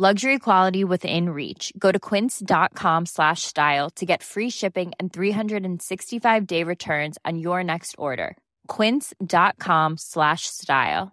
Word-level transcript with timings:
Luxury 0.00 0.38
quality 0.38 0.84
within 0.84 1.30
reach. 1.30 1.72
Go 1.76 1.90
to 1.90 1.98
quince.com 1.98 3.06
slash 3.06 3.42
style 3.42 3.90
to 3.96 4.06
get 4.06 4.22
free 4.22 4.48
shipping 4.48 4.92
and 5.00 5.12
365 5.12 6.46
day 6.46 6.62
returns 6.62 7.18
on 7.24 7.38
your 7.38 7.64
next 7.64 7.96
order. 7.98 8.36
Quince.com 8.68 9.96
slash 9.98 10.42
style. 10.46 11.10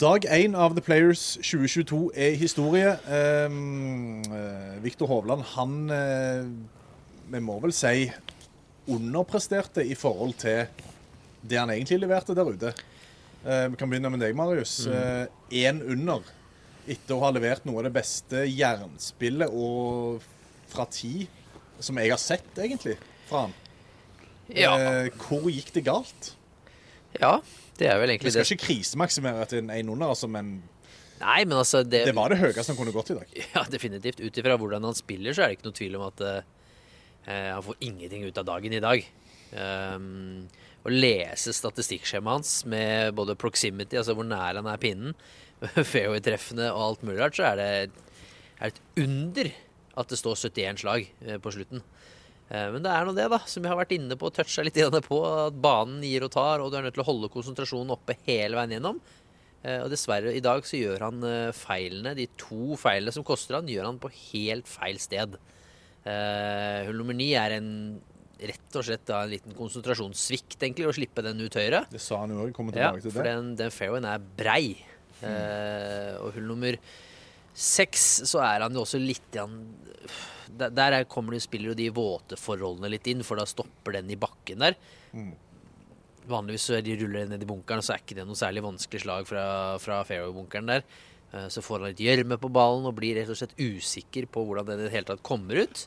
Dag 0.00 0.24
én 0.24 0.54
av 0.54 0.72
The 0.74 0.80
Players 0.80 1.36
2022 1.42 2.12
er 2.14 2.34
historie. 2.34 2.96
Um, 3.06 4.22
uh, 4.30 4.82
Viktor 4.82 5.06
Hovland, 5.06 5.42
han 5.42 5.90
uh, 5.90 6.48
Vi 7.32 7.40
må 7.40 7.58
vel 7.60 7.72
si 7.72 8.08
underpresterte 8.88 9.84
i 9.84 9.94
forhold 9.94 10.32
til 10.40 10.64
det 11.50 11.58
han 11.58 11.70
egentlig 11.70 12.00
leverte 12.00 12.34
der 12.34 12.48
ute. 12.48 12.72
Uh, 13.42 13.66
vi 13.72 13.78
kan 13.80 13.90
begynne 13.90 14.12
med 14.12 14.22
deg, 14.22 14.36
Marius. 14.38 14.84
Én 14.86 15.80
mm. 15.80 15.88
under 15.96 16.28
etter 16.82 17.14
å 17.14 17.22
ha 17.22 17.30
levert 17.34 17.66
noe 17.66 17.78
av 17.78 17.86
det 17.86 17.94
beste 17.94 18.42
jernspillet 18.48 19.52
og 19.54 20.22
fra 20.72 20.86
tid 20.90 21.30
som 21.82 21.98
jeg 21.98 22.10
har 22.10 22.20
sett, 22.20 22.48
egentlig, 22.58 22.96
fra 23.28 23.46
han. 23.46 23.58
Ja. 24.52 24.72
hvor 25.22 25.46
gikk 25.48 25.70
det 25.72 25.84
galt? 25.86 26.32
Ja, 27.14 27.38
det 27.78 27.88
er 27.88 28.00
vel 28.02 28.12
egentlig 28.12 28.32
det. 28.32 28.42
Vi 28.42 28.44
skal 28.44 28.58
ikke 28.58 28.66
krisemaksimere 28.66 29.46
til 29.48 29.62
en 29.62 29.70
én 29.74 29.90
under, 29.92 30.12
altså, 30.12 30.28
men 30.30 30.58
Nei, 31.22 31.44
men 31.46 31.54
altså 31.60 31.84
det, 31.86 32.02
det 32.08 32.16
var 32.16 32.32
det 32.32 32.40
høyeste 32.40 32.72
han 32.72 32.78
kunne 32.78 32.94
gått 32.94 33.12
i 33.14 33.18
dag. 33.18 33.36
Ja, 33.54 33.62
definitivt. 33.70 34.20
Ut 34.22 34.38
ifra 34.38 34.58
hvordan 34.58 34.88
han 34.88 34.96
spiller, 34.98 35.34
så 35.34 35.44
er 35.44 35.50
det 35.50 35.58
ikke 35.58 35.68
noe 35.68 35.78
tvil 35.78 35.98
om 35.98 36.06
at 36.08 36.22
uh, 36.24 36.40
han 37.28 37.62
får 37.62 37.78
ingenting 37.86 38.26
ut 38.26 38.40
av 38.42 38.48
dagen 38.48 38.74
i 38.74 38.82
dag. 38.82 39.06
Um, 39.52 40.48
å 40.82 40.90
lese 40.90 41.54
statistikkskjemaet 41.54 42.40
hans 42.40 42.54
med 42.68 43.14
både 43.18 43.38
proximity, 43.38 43.98
altså 43.98 44.16
hvor 44.18 44.26
nær 44.26 44.58
han 44.58 44.68
er 44.70 44.80
pinnen, 44.82 45.14
fairway-treffene 45.92 46.72
og 46.72 46.86
alt 46.88 47.04
mulig 47.06 47.20
rart, 47.20 47.38
så 47.38 47.52
er 47.52 47.60
det, 47.60 47.68
er 48.58 48.72
et 48.72 48.82
under 48.98 49.52
at 50.00 50.10
det 50.10 50.18
står 50.18 50.40
71 50.48 50.82
slag 50.82 51.06
uh, 51.28 51.38
på 51.42 51.54
slutten. 51.54 51.84
Uh, 52.50 52.68
men 52.74 52.82
det 52.82 52.90
er 52.90 53.06
nå 53.06 53.14
det, 53.14 53.28
da, 53.30 53.38
som 53.46 53.62
vi 53.62 53.70
har 53.70 53.78
vært 53.78 53.94
inne 53.94 54.18
på 54.18 54.28
og 54.28 54.34
toucha 54.36 54.64
litt 54.66 54.80
på, 55.06 55.22
at 55.46 55.62
banen 55.62 56.02
gir 56.06 56.26
og 56.26 56.34
tar, 56.34 56.62
og 56.62 56.72
du 56.72 56.80
er 56.80 56.86
nødt 56.88 56.98
til 56.98 57.04
å 57.04 57.10
holde 57.12 57.30
konsentrasjonen 57.32 57.94
oppe 57.94 58.18
hele 58.26 58.58
veien 58.58 58.78
gjennom. 58.78 59.02
Og 59.62 59.92
dessverre, 59.92 60.32
i 60.34 60.42
dag 60.42 60.64
så 60.66 60.74
gjør 60.74 61.04
han 61.04 61.22
feilene, 61.54 62.16
de 62.18 62.24
to 62.34 62.74
feilene 62.74 63.12
som 63.14 63.22
koster 63.22 63.54
han, 63.54 63.68
gjør 63.70 63.92
han 63.92 64.00
på 64.02 64.08
helt 64.32 64.66
feil 64.66 64.98
sted. 64.98 65.36
Hull 66.02 66.98
nummer 66.98 67.14
ni 67.14 67.28
er 67.38 67.54
en 67.60 67.68
rett 68.50 68.78
og 68.78 68.86
slett 68.86 69.04
da, 69.08 69.22
en 69.24 69.32
liten 69.32 69.54
konsentrasjonssvikt, 69.56 70.58
egentlig, 70.58 70.88
å 70.88 70.94
slippe 70.96 71.24
den 71.24 71.40
ut 71.42 71.56
høyre. 71.58 71.84
Det 71.92 72.00
sa 72.02 72.22
han 72.22 72.34
jo 72.34 72.42
òg. 72.44 72.52
Kommer 72.56 72.74
tilbake 72.74 72.98
ja, 72.98 73.04
til 73.04 73.10
det. 73.10 73.16
For 73.16 73.28
den, 73.28 73.52
den 73.58 73.74
fairwayen 73.74 74.08
er 74.08 74.26
brei. 74.42 74.64
Mm. 75.22 75.28
Eh, 75.30 76.12
og 76.18 76.36
hull 76.36 76.48
nummer 76.50 76.78
seks 77.52 78.06
så 78.30 78.40
er 78.42 78.64
han 78.64 78.74
jo 78.74 78.82
også 78.82 78.98
litt 78.98 79.36
han, 79.36 79.58
Der, 80.48 80.72
der 80.72 80.96
kommer 81.10 81.36
det, 81.36 81.42
spiller 81.44 81.72
jo 81.72 81.78
de 81.78 81.88
våte 81.94 82.38
forholdene 82.40 82.90
litt 82.92 83.08
inn, 83.12 83.22
for 83.26 83.40
da 83.40 83.46
stopper 83.48 83.98
den 83.98 84.10
i 84.12 84.18
bakken 84.20 84.64
der. 84.64 84.76
Mm. 85.12 85.32
Vanligvis 86.28 86.68
så 86.68 86.76
er 86.78 86.84
de 86.86 86.98
ruller 87.00 87.30
ned 87.30 87.42
i 87.42 87.48
bunkeren, 87.48 87.82
så 87.82 87.94
er 87.94 88.02
ikke 88.02 88.18
det 88.18 88.26
noe 88.28 88.38
særlig 88.38 88.62
vanskelig 88.64 89.02
slag 89.04 89.26
fra, 89.28 89.46
fra 89.82 90.02
fairway-bunkeren 90.06 90.70
der. 90.70 90.84
Uh, 91.32 91.48
så 91.50 91.64
får 91.64 91.80
han 91.80 91.94
litt 91.94 92.04
gjørme 92.04 92.36
på 92.38 92.50
ballen 92.52 92.86
og 92.88 92.94
blir 92.98 93.16
rett 93.18 93.30
og 93.32 93.38
slett 93.40 93.56
usikker 93.56 94.28
på 94.30 94.44
hvordan 94.46 94.68
den 94.68 94.82
i 94.82 94.86
det 94.86 94.94
hele 94.94 95.08
tatt 95.08 95.24
kommer 95.26 95.64
ut. 95.64 95.86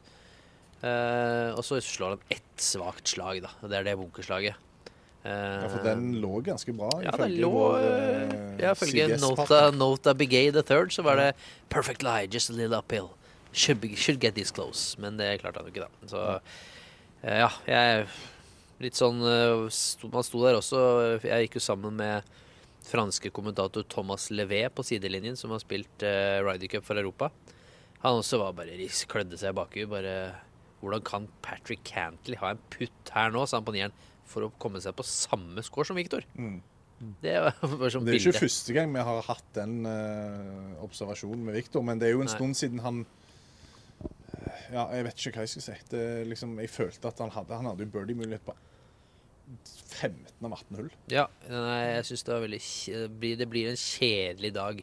Uh, 0.86 1.56
og 1.58 1.64
så 1.66 1.80
slår 1.82 2.14
han 2.14 2.36
ett 2.36 2.62
svakt 2.62 3.10
slag, 3.10 3.42
da. 3.42 3.50
Og 3.64 3.72
det 3.72 3.80
er 3.80 3.88
det 3.88 3.96
bunkerslaget. 3.98 4.62
Uh, 5.26 5.32
ja, 5.32 5.70
for 5.72 5.82
den 5.82 6.04
lå 6.22 6.38
ganske 6.46 6.74
bra, 6.78 6.92
ja, 7.02 7.10
ifølge 7.16 7.42
lå, 7.42 7.62
uh, 7.82 8.36
ja, 8.62 8.76
ifølge 8.76 9.18
Nota, 9.18 9.62
Nota 9.74 10.14
Begay 10.14 10.52
the 10.54 10.62
Third, 10.62 10.94
så 10.94 11.02
var 11.02 11.18
det 11.18 11.32
'perfect 11.74 12.06
lie, 12.06 12.30
just 12.30 12.52
a 12.52 12.54
little 12.54 12.78
uphill'. 12.78 13.10
Should, 13.52 13.82
be, 13.82 13.96
should 13.96 14.20
get 14.20 14.36
this 14.36 14.52
close. 14.52 15.00
Men 15.00 15.18
det 15.18 15.42
klarte 15.42 15.58
han 15.58 15.66
jo 15.66 15.74
ikke, 15.74 15.88
da. 15.88 16.08
Så 16.08 16.40
ja, 17.24 17.50
jeg 17.66 18.08
Litt 18.84 18.98
sånn 19.00 19.22
Man 19.24 20.26
sto 20.28 20.42
der 20.44 20.58
også. 20.60 20.80
Jeg 21.24 21.48
gikk 21.48 21.56
jo 21.56 21.64
sammen 21.64 21.96
med 21.96 22.28
franske 22.86 23.32
kommentator 23.34 23.86
Thomas 23.90 24.28
Levé 24.30 24.68
på 24.70 24.84
sidelinjen, 24.84 25.38
som 25.40 25.54
har 25.56 25.64
spilt 25.64 26.04
uh, 26.04 26.44
Ryder 26.46 26.68
Cup 26.68 26.86
for 26.86 27.00
Europa. 27.00 27.32
Han 28.04 28.20
også 28.20 28.38
var 28.38 28.54
bare 28.54 28.76
klødde 29.10 29.40
seg 29.40 29.56
i 29.56 29.58
bakhjulet. 29.58 29.90
Bare 29.90 30.45
hvordan 30.86 31.04
kan 31.06 31.28
Patrick 31.46 31.84
Cantley 31.88 32.38
ha 32.42 32.54
en 32.54 32.62
putt 32.74 33.12
her 33.16 33.34
nå, 33.34 33.44
sa 33.50 33.60
han 33.60 33.68
på 33.68 33.76
nieren, 33.76 33.96
for 34.30 34.48
å 34.48 34.54
komme 34.62 34.82
seg 34.82 34.96
på 34.98 35.06
samme 35.08 35.64
score 35.66 35.88
som 35.90 35.98
Victor? 36.00 36.26
Mm. 36.38 36.62
Det, 37.22 37.36
var 37.44 37.90
som 37.94 38.06
det 38.08 38.16
er 38.16 38.22
ikke 38.22 38.46
første 38.46 38.76
gang 38.76 38.94
vi 38.94 39.04
har 39.04 39.26
hatt 39.28 39.48
den 39.58 39.82
uh, 39.84 40.78
observasjonen 40.86 41.44
med 41.50 41.58
Victor, 41.60 41.84
men 41.86 42.00
det 42.02 42.10
er 42.10 42.16
jo 42.16 42.24
en 42.24 42.30
Nei. 42.30 42.38
stund 42.38 42.60
siden 42.60 42.84
han 42.86 43.04
Ja, 44.72 44.88
jeg 44.96 45.06
vet 45.08 45.20
ikke 45.20 45.42
hva 45.42 45.46
jeg 45.46 45.54
skal 45.56 45.66
si. 45.68 45.76
Det, 45.92 46.06
liksom, 46.30 46.56
jeg 46.64 46.72
følte 46.72 47.12
at 47.12 47.20
han 47.22 47.34
hadde 47.36 47.60
Han 47.60 47.70
hadde 47.70 47.86
jo 47.86 47.92
birdie-mulighet 47.94 48.46
på 48.48 48.56
15 49.46 50.48
av 50.48 50.56
18 50.56 50.80
hull. 50.80 50.88
Ja, 51.12 51.28
nei, 51.52 51.82
jeg 52.00 52.08
syns 52.08 52.24
det 52.26 53.36
Det 53.38 53.48
blir 53.52 53.70
en 53.70 53.78
kjedelig 53.78 54.52
dag 54.56 54.80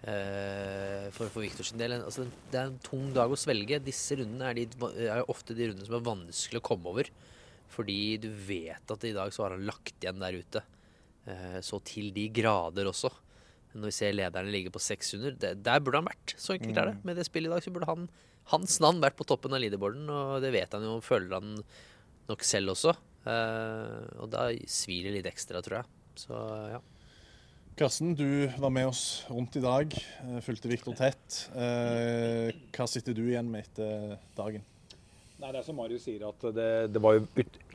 for, 0.00 1.28
for 1.28 1.44
Victor 1.44 1.66
sin 1.68 1.80
del. 1.80 1.98
Altså, 1.98 2.24
det 2.52 2.56
er 2.56 2.70
en 2.70 2.78
tung 2.84 3.10
dag 3.12 3.28
å 3.28 3.38
svelge. 3.38 3.82
Disse 3.84 4.16
rundene 4.16 4.48
er, 4.48 4.60
de, 4.60 4.90
er 5.04 5.28
ofte 5.28 5.56
de 5.56 5.68
rundene 5.68 5.88
som 5.88 5.98
er 5.98 6.06
vanskelig 6.06 6.62
å 6.62 6.66
komme 6.70 6.88
over. 6.92 7.10
Fordi 7.70 8.18
du 8.22 8.30
vet 8.48 8.94
at 8.94 9.06
i 9.06 9.14
dag 9.14 9.32
så 9.34 9.46
har 9.46 9.56
han 9.56 9.66
lagt 9.68 9.98
igjen 10.02 10.22
der 10.22 10.38
ute. 10.40 10.62
Uh, 11.28 11.58
så 11.64 11.80
til 11.86 12.10
de 12.16 12.26
grader 12.34 12.90
også. 12.90 13.12
Når 13.76 13.92
vi 13.92 13.94
ser 13.94 14.16
lederne 14.16 14.50
ligge 14.50 14.72
på 14.74 14.82
600, 14.82 15.36
det, 15.38 15.52
der 15.62 15.82
burde 15.84 16.00
han 16.00 16.10
vært. 16.10 16.34
Så 16.34 16.56
enkelt 16.56 16.74
er 16.74 16.90
det. 16.90 16.96
Mm. 16.98 17.04
Med 17.06 17.20
det 17.20 17.28
spillet 17.28 17.50
i 17.50 17.54
dag 17.54 17.62
så 17.62 17.72
burde 17.74 17.90
han, 17.90 18.08
hans 18.50 18.80
navn 18.82 19.02
vært 19.02 19.18
på 19.18 19.26
toppen 19.30 19.54
av 19.54 19.62
leaderboarden, 19.62 20.08
og 20.10 20.40
det 20.42 20.50
vet 20.56 20.74
han 20.74 20.86
jo, 20.88 20.96
føler 21.04 21.36
han 21.36 21.52
nok 22.30 22.46
selv 22.46 22.74
også. 22.74 22.96
Uh, 23.22 24.00
og 24.24 24.32
da 24.32 24.48
svir 24.70 25.06
det 25.06 25.20
litt 25.20 25.30
ekstra, 25.30 25.62
tror 25.62 25.82
jeg. 25.82 25.92
Så 26.24 26.40
ja. 26.72 26.80
Karsten, 27.80 28.10
du 28.14 28.50
var 28.60 28.68
med 28.70 28.90
oss 28.90 29.24
rundt 29.28 29.54
i 29.56 29.60
dag. 29.64 29.94
Eh, 30.20 30.40
fulgte 30.44 30.68
Viktor 30.68 30.92
tett. 30.98 31.36
Uh, 31.54 32.50
hva 32.76 32.84
sitter 32.84 33.16
du 33.16 33.22
igjen 33.30 33.48
med 33.48 33.64
etter 33.64 34.18
dagen? 34.36 34.66
Nei, 35.40 35.48
Det 35.48 35.62
er 35.62 35.64
som 35.64 35.80
Marius 35.80 36.04
sier, 36.04 36.26
at 36.28 36.44
det, 36.58 36.66
det 36.92 37.00
var 37.00 37.16
jo 37.16 37.24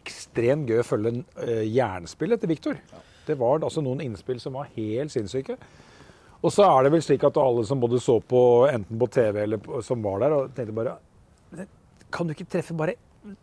ekstremt 0.05 0.69
gøy 0.69 0.83
å 0.83 0.85
følge 0.85 1.15
uh, 1.39 1.65
jernspillet 1.65 2.37
til 2.37 2.53
Viktor. 2.53 2.77
Ja. 2.93 3.01
Det 3.31 3.39
var 3.41 3.65
altså 3.65 3.81
noen 3.81 4.05
innspill 4.05 4.37
som 4.43 4.59
var 4.59 4.69
helt 4.77 5.15
sinnssyke. 5.15 5.57
Og 6.37 6.53
så 6.53 6.69
er 6.69 6.85
det 6.85 6.93
vel 6.99 7.05
slik 7.09 7.25
at 7.25 7.41
alle 7.41 7.65
som 7.65 7.81
både 7.81 7.97
så 7.97 8.21
på 8.21 8.45
enten 8.69 9.01
på 9.01 9.09
TV 9.09 9.41
eller 9.47 9.65
på, 9.65 9.81
som 9.89 10.05
var 10.05 10.21
der, 10.21 10.37
og 10.37 10.53
tenkte 10.53 10.81
bare 10.83 10.99
Kan 12.13 12.29
du 12.29 12.37
ikke 12.37 12.51
treffe 12.59 12.77
bare 12.77 12.99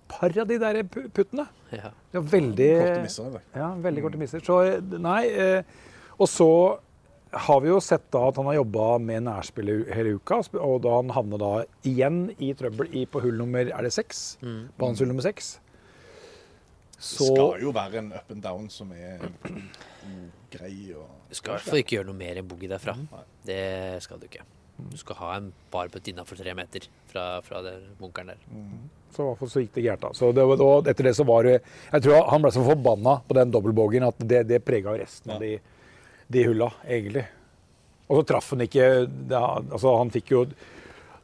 par 0.07 0.31
av 0.39 0.47
de 0.47 0.63
der 0.63 0.85
puttene. 0.87 1.51
Ja. 1.75 1.91
Det 1.91 2.21
var 2.21 2.35
veldig 2.39 2.75
Korte 2.79 3.07
misser. 3.09 3.41
Ja, 3.51 3.75
veldig 3.91 4.05
korte 4.05 4.29
misser. 4.29 4.45
Så 4.47 4.63
nei. 5.03 5.25
Eh, 5.27 5.89
og 6.23 6.29
så 6.31 6.49
har 7.33 7.63
vi 7.65 7.71
jo 7.71 7.79
sett 7.81 8.05
da 8.13 8.27
at 8.29 8.37
han 8.37 8.49
har 8.51 8.59
jobba 8.61 8.87
med 9.01 9.25
nærspill 9.25 9.71
hele 9.89 10.17
uka. 10.21 10.43
Og 10.61 10.83
da 10.85 10.97
han 10.99 11.13
havner 11.17 11.41
da 11.41 11.53
igjen 11.89 12.27
i 12.37 12.53
trøbbel 12.59 12.93
i, 12.93 13.07
på 13.09 13.23
hull 13.25 13.39
nummer 13.41 13.71
er 13.73 13.87
det 13.87 13.93
seks. 13.97 14.25
Mm. 14.45 14.59
Banens 14.79 15.01
hull 15.01 15.09
nummer 15.13 15.25
seks. 15.25 15.55
Så, 17.03 17.25
det 17.27 17.33
skal 17.35 17.63
jo 17.65 17.73
være 17.75 17.99
en 17.99 18.13
up 18.15 18.29
and 18.31 18.43
down 18.45 18.69
som 18.71 18.93
er 18.95 19.25
grei. 20.53 20.93
Og... 20.95 21.09
Du 21.33 21.39
skal 21.39 21.51
i 21.51 21.57
hvert 21.57 21.71
fall 21.71 21.81
ikke 21.83 21.97
gjøre 21.99 22.11
noe 22.13 22.19
mer 22.21 22.39
enn 22.39 22.49
boogie 22.51 22.71
derfra. 22.71 22.95
Mm. 22.95 23.09
Det 23.49 23.63
skal 24.05 24.21
du 24.21 24.29
ikke. 24.29 24.45
Du 24.93 24.99
skal 25.01 25.19
ha 25.19 25.33
en 25.39 25.49
barputt 25.73 26.09
innafor 26.13 26.39
tre 26.39 26.55
meter 26.59 26.87
fra, 27.11 27.41
fra 27.45 27.61
bunkeren 27.99 28.33
der. 28.35 28.45
Så 29.13 29.25
i 29.25 29.29
hvert 29.29 29.41
fall 29.43 29.51
så 29.53 29.63
gikk 29.65 29.75
det 29.77 29.85
gærent. 29.89 30.05
da. 30.05 30.13
Så 30.17 30.31
det, 30.37 30.45
var- 30.49 30.63
og 30.65 30.89
etter 30.91 31.09
det 31.09 31.15
så 31.19 31.27
var 31.29 31.45
det 31.49 31.59
Jeg 31.93 32.05
tror 32.07 32.31
han 32.31 32.45
ble 32.45 32.53
så 32.55 32.65
forbanna 32.67 33.19
på 33.29 33.37
den 33.41 33.53
dobbeltbogen 33.55 34.07
at 34.09 34.23
det, 34.23 34.47
det 34.49 34.63
prega 34.65 34.95
resten 35.01 35.35
av 35.35 35.43
de, 35.45 35.57
de 36.33 36.45
hulla, 36.49 36.69
egentlig. 36.87 37.27
Og 38.09 38.21
så 38.21 38.29
traff 38.29 38.53
han 38.53 38.65
ikke 38.67 38.87
Altså, 39.33 39.97
han 39.97 40.13
fikk 40.13 40.33
jo 40.35 40.47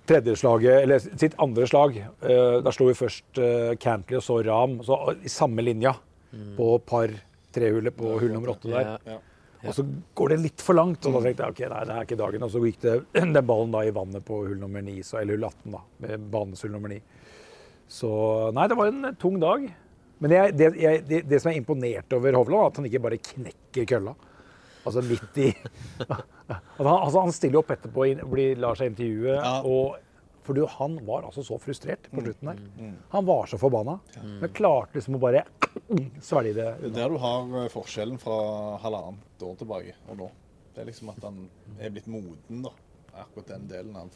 tredje 0.09 0.37
slaget, 0.41 0.83
eller 0.87 1.03
sitt 1.05 1.35
andre 1.43 1.67
slag. 1.69 1.99
Eh, 2.01 2.59
da 2.65 2.73
slo 2.73 2.89
vi 2.89 2.97
først 2.97 3.41
eh, 3.45 3.73
Cantley 3.81 4.17
og 4.21 4.25
så 4.25 4.39
Ram, 4.47 4.79
så 4.87 4.97
i 5.21 5.33
samme 5.33 5.65
linja 5.65 5.93
på 6.57 6.79
par 6.85 7.13
trehullet 7.53 7.97
på 7.97 8.15
hull 8.21 8.33
nummer 8.33 8.55
åtte 8.55 8.71
der. 8.73 8.95
Ja. 9.05 9.17
Ja. 9.17 9.69
Og 9.69 9.75
så 9.75 9.83
går 10.15 10.33
det 10.33 10.39
litt 10.45 10.63
for 10.63 10.79
langt, 10.79 11.03
og 11.09 11.17
da 11.17 11.23
tenkte 11.25 11.45
jeg 11.45 11.55
ok, 11.55 11.63
nei, 11.73 11.81
det 11.89 11.95
er 11.95 12.07
ikke 12.07 12.19
dagen. 12.21 12.45
Og 12.47 12.53
så 12.55 12.63
gikk 12.63 12.81
det 12.85 12.95
den 13.19 13.37
ballen 13.49 13.75
da 13.75 13.83
i 13.85 13.95
vannet 13.95 14.25
på 14.27 14.43
hull 14.45 14.59
nummer 14.61 14.85
9, 14.85 14.97
så, 15.07 15.19
eller 15.21 15.37
hull 15.37 15.49
18, 15.51 15.75
da, 15.75 15.83
med 16.05 16.29
banens 16.33 16.65
hull 16.65 16.75
nummer 16.77 16.95
9. 16.95 17.01
Så 17.99 18.11
nei, 18.55 18.67
det 18.71 18.79
var 18.79 18.93
en 18.93 19.13
tung 19.21 19.39
dag. 19.43 19.67
Men 20.23 20.35
jeg, 20.35 20.55
det, 20.59 20.71
jeg, 20.79 21.03
det, 21.09 21.23
det 21.31 21.41
som 21.43 21.53
er 21.53 21.59
imponert 21.61 22.17
over 22.17 22.39
Hovland, 22.39 22.63
er 22.63 22.73
at 22.73 22.81
han 22.81 22.89
ikke 22.91 23.05
bare 23.09 23.21
knekker 23.33 23.89
kølla. 23.93 24.15
Altså 24.89 25.05
midt 25.05 25.41
i 25.45 25.49
at 26.09 26.13
han, 26.49 26.99
altså, 26.99 27.21
han 27.21 27.35
stiller 27.37 27.61
opp 27.61 27.73
etterpå, 27.75 28.07
blir, 28.33 28.61
lar 28.61 28.79
seg 28.79 28.95
intervjue. 28.95 29.39
Ja. 29.39 29.59
og 29.63 29.99
for 30.49 30.57
du, 30.57 30.63
han 30.65 30.95
var 31.05 31.27
altså 31.29 31.43
så 31.45 31.59
frustrert 31.61 32.07
på 32.09 32.23
slutten 32.25 32.49
der. 32.49 32.93
Han 33.13 33.27
var 33.29 33.51
så 33.51 33.59
forbanna. 33.61 33.99
Men 34.17 34.49
klarte 34.57 34.97
liksom 34.97 35.19
å 35.19 35.21
bare 35.21 35.43
svelge 36.25 36.55
det. 36.57 36.69
Det 36.81 36.89
er 36.89 36.95
der 36.95 37.13
du 37.13 37.19
har 37.21 37.51
eh, 37.61 37.67
forskjellen 37.69 38.17
fra 38.23 38.39
halvannet 38.81 39.45
år 39.45 39.59
tilbake 39.61 39.93
og 40.09 40.23
nå. 40.23 40.31
Det 40.73 40.81
er 40.81 40.89
liksom 40.89 41.13
at 41.13 41.21
han 41.27 41.43
er 41.77 41.93
blitt 41.93 42.09
moden, 42.09 42.63
da. 42.65 42.73
Akkurat 43.19 43.53
den 43.53 43.69
delen 43.69 44.01
av 44.01 44.09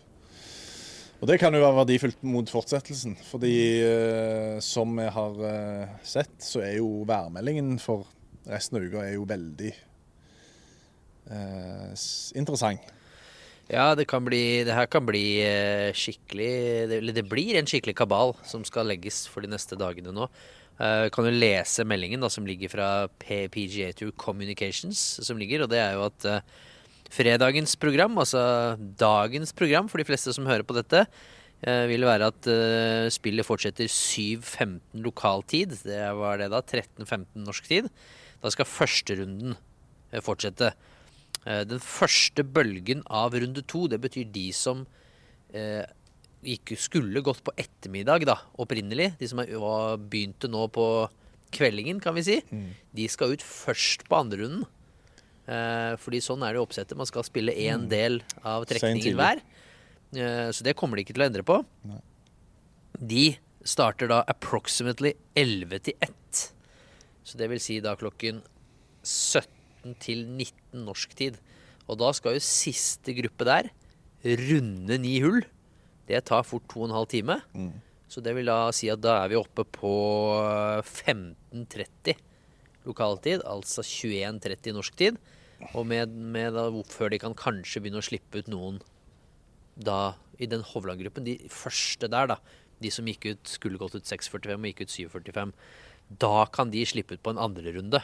Og 1.20 1.28
det 1.28 1.36
kan 1.42 1.52
jo 1.52 1.60
være 1.66 1.82
verdifullt 1.82 2.24
mot 2.24 2.48
fortsettelsen. 2.56 3.19
Fordi 3.28 3.54
eh, 3.84 4.56
som 4.64 4.96
vi 4.96 5.12
har 5.12 5.46
eh, 5.52 5.96
sett, 6.00 6.38
så 6.40 6.64
er 6.64 6.78
jo 6.78 7.02
værmeldingen 7.12 7.76
for 7.82 8.08
resten 8.48 8.80
av 8.80 8.88
uka 8.88 9.04
er 9.04 9.19
jo 9.19 9.28
veldig 9.28 9.74
eh, 11.30 11.92
interessant. 12.38 12.90
Ja, 13.70 13.92
det, 13.94 14.08
kan 14.10 14.24
bli, 14.26 14.64
det 14.66 14.74
her 14.74 14.88
kan 14.90 15.06
bli 15.06 15.40
eh, 15.46 15.94
skikkelig 15.96 16.50
det, 16.90 17.14
det 17.14 17.24
blir 17.30 17.56
en 17.56 17.69
skikkelig 17.69 17.94
kabal 18.02 18.34
som 18.44 18.66
skal 18.69 18.90
legges 18.90 19.22
for 19.30 19.44
de 19.44 19.52
neste 19.52 19.78
dagene 19.78 20.12
nå. 20.14 20.28
Uh, 20.82 21.06
kan 21.12 21.26
jo 21.28 21.30
lese 21.36 21.84
meldingen 21.86 22.22
da, 22.24 22.30
som 22.32 22.46
ligger 22.48 22.70
fra 22.72 22.86
PGA 23.22 23.92
Tour 23.94 24.10
Communications, 24.19 24.98
som 25.22 25.38
ligger, 25.38 25.62
og 25.62 25.70
det 25.70 25.78
er 25.78 25.92
jo 25.94 26.06
at 26.08 26.26
uh, 26.26 26.64
fredagens 27.12 27.76
program, 27.78 28.16
altså 28.19 28.40
dagens 28.98 29.52
program 29.54 29.90
for 29.92 30.00
de 30.00 30.08
fleste 30.08 30.32
som 30.34 30.48
hører 30.48 30.64
på 30.66 30.74
dette, 30.74 31.04
uh, 31.69 31.84
vil 31.92 32.08
være 32.08 32.32
at 32.32 32.48
uh, 32.50 33.06
spillet 33.14 33.46
fortsetter 33.46 33.86
7.15 33.86 34.80
lokaltid. 35.04 35.76
Det 35.84 36.00
var 36.19 36.40
det 36.40 36.50
da, 36.50 36.64
13.15 36.64 37.28
norsk 37.44 37.69
tid. 37.69 37.92
Da 38.42 38.50
skal 38.50 38.66
førsterunden 38.66 39.54
fortsette. 40.24 40.72
Eh, 40.72 40.92
Den 41.43 41.81
første 41.83 42.44
bølgen 42.47 43.00
av 43.11 43.35
runde 43.35 43.65
to, 43.67 43.89
det 43.91 43.99
betyr 44.05 44.29
de 44.31 44.44
som 44.55 44.85
eh, 45.50 45.83
ikke 46.43 46.77
skulle 46.79 47.23
gått 47.25 47.43
på 47.43 47.55
ettermiddag 47.59 48.27
da, 48.29 48.37
opprinnelig, 48.62 49.12
de 49.19 49.29
som 49.31 49.43
var 49.43 49.99
begynte 49.99 50.50
nå 50.50 50.69
på 50.75 50.87
kveldingen, 51.53 51.99
kan 52.03 52.15
vi 52.17 52.25
si, 52.27 52.37
de 52.94 53.09
skal 53.11 53.35
ut 53.35 53.43
først 53.44 54.06
på 54.09 54.21
andre 54.23 54.44
runden. 54.44 54.65
Eh, 55.50 55.94
fordi 55.99 56.21
sånn 56.23 56.43
er 56.47 56.55
det 56.55 56.62
oppsettet. 56.62 56.97
Man 56.99 57.09
skal 57.09 57.27
spille 57.27 57.55
én 57.59 57.89
del 57.91 58.21
av 58.47 58.65
trekningen 58.71 59.19
hver. 59.19 59.43
Eh, 60.15 60.49
så 60.55 60.65
det 60.67 60.77
kommer 60.79 60.97
de 60.97 61.05
ikke 61.05 61.17
til 61.17 61.25
å 61.25 61.29
endre 61.29 61.47
på. 61.47 61.59
De 62.99 63.25
starter 63.67 64.11
da 64.11 64.23
approximately 64.31 65.15
11 65.39 65.83
til 65.89 66.06
1. 66.06 66.44
Så 67.27 67.39
det 67.39 67.50
vil 67.50 67.62
si 67.62 67.81
da 67.83 67.94
klokken 67.99 68.41
17 69.03 69.62
til 70.02 70.25
19 70.26 70.84
norsk 70.87 71.14
tid. 71.19 71.38
Og 71.90 71.99
da 72.00 72.12
skal 72.17 72.37
jo 72.37 72.44
siste 72.44 73.14
gruppe 73.17 73.46
der 73.49 73.70
runde 74.23 74.99
ni 75.02 75.17
hull. 75.23 75.43
Det 76.06 76.25
tar 76.29 76.46
fort 76.46 76.69
to 76.70 76.82
og 76.82 76.90
en 76.90 76.96
halv 76.96 77.11
time. 77.11 77.40
Så 78.12 78.20
det 78.20 78.34
vil 78.37 78.50
da 78.50 78.70
si 78.76 78.90
at 78.93 79.00
da 79.00 79.23
er 79.23 79.32
vi 79.32 79.38
oppe 79.40 79.64
på 79.64 79.93
15.30 80.84 82.19
lokaltid, 82.84 83.44
altså 83.46 83.82
21.30 83.87 84.75
norsk 84.76 84.96
tid. 84.99 85.20
Og 85.73 85.87
med, 85.87 86.11
med 86.11 86.52
da, 86.56 86.67
før 86.90 87.12
de 87.12 87.20
kan 87.23 87.37
kanskje 87.38 87.81
begynne 87.81 88.02
å 88.02 88.05
slippe 88.05 88.43
ut 88.43 88.50
noen 88.50 88.81
da 89.79 90.14
i 90.43 90.49
den 90.50 90.64
Hovland-gruppen, 90.67 91.25
de 91.25 91.38
første 91.49 92.11
der, 92.11 92.29
da, 92.34 92.37
de 92.82 92.90
som 92.93 93.06
gikk 93.08 93.31
ut, 93.31 93.49
skulle 93.49 93.81
gått 93.81 93.94
ut 93.96 94.08
6.45 94.08 94.58
og 94.58 94.69
gikk 94.69 94.82
ut 94.82 94.93
7.45, 94.93 95.55
da 96.20 96.34
kan 96.52 96.73
de 96.73 96.82
slippe 96.84 97.17
ut 97.17 97.23
på 97.25 97.32
en 97.32 97.40
andre 97.40 97.73
runde. 97.79 98.02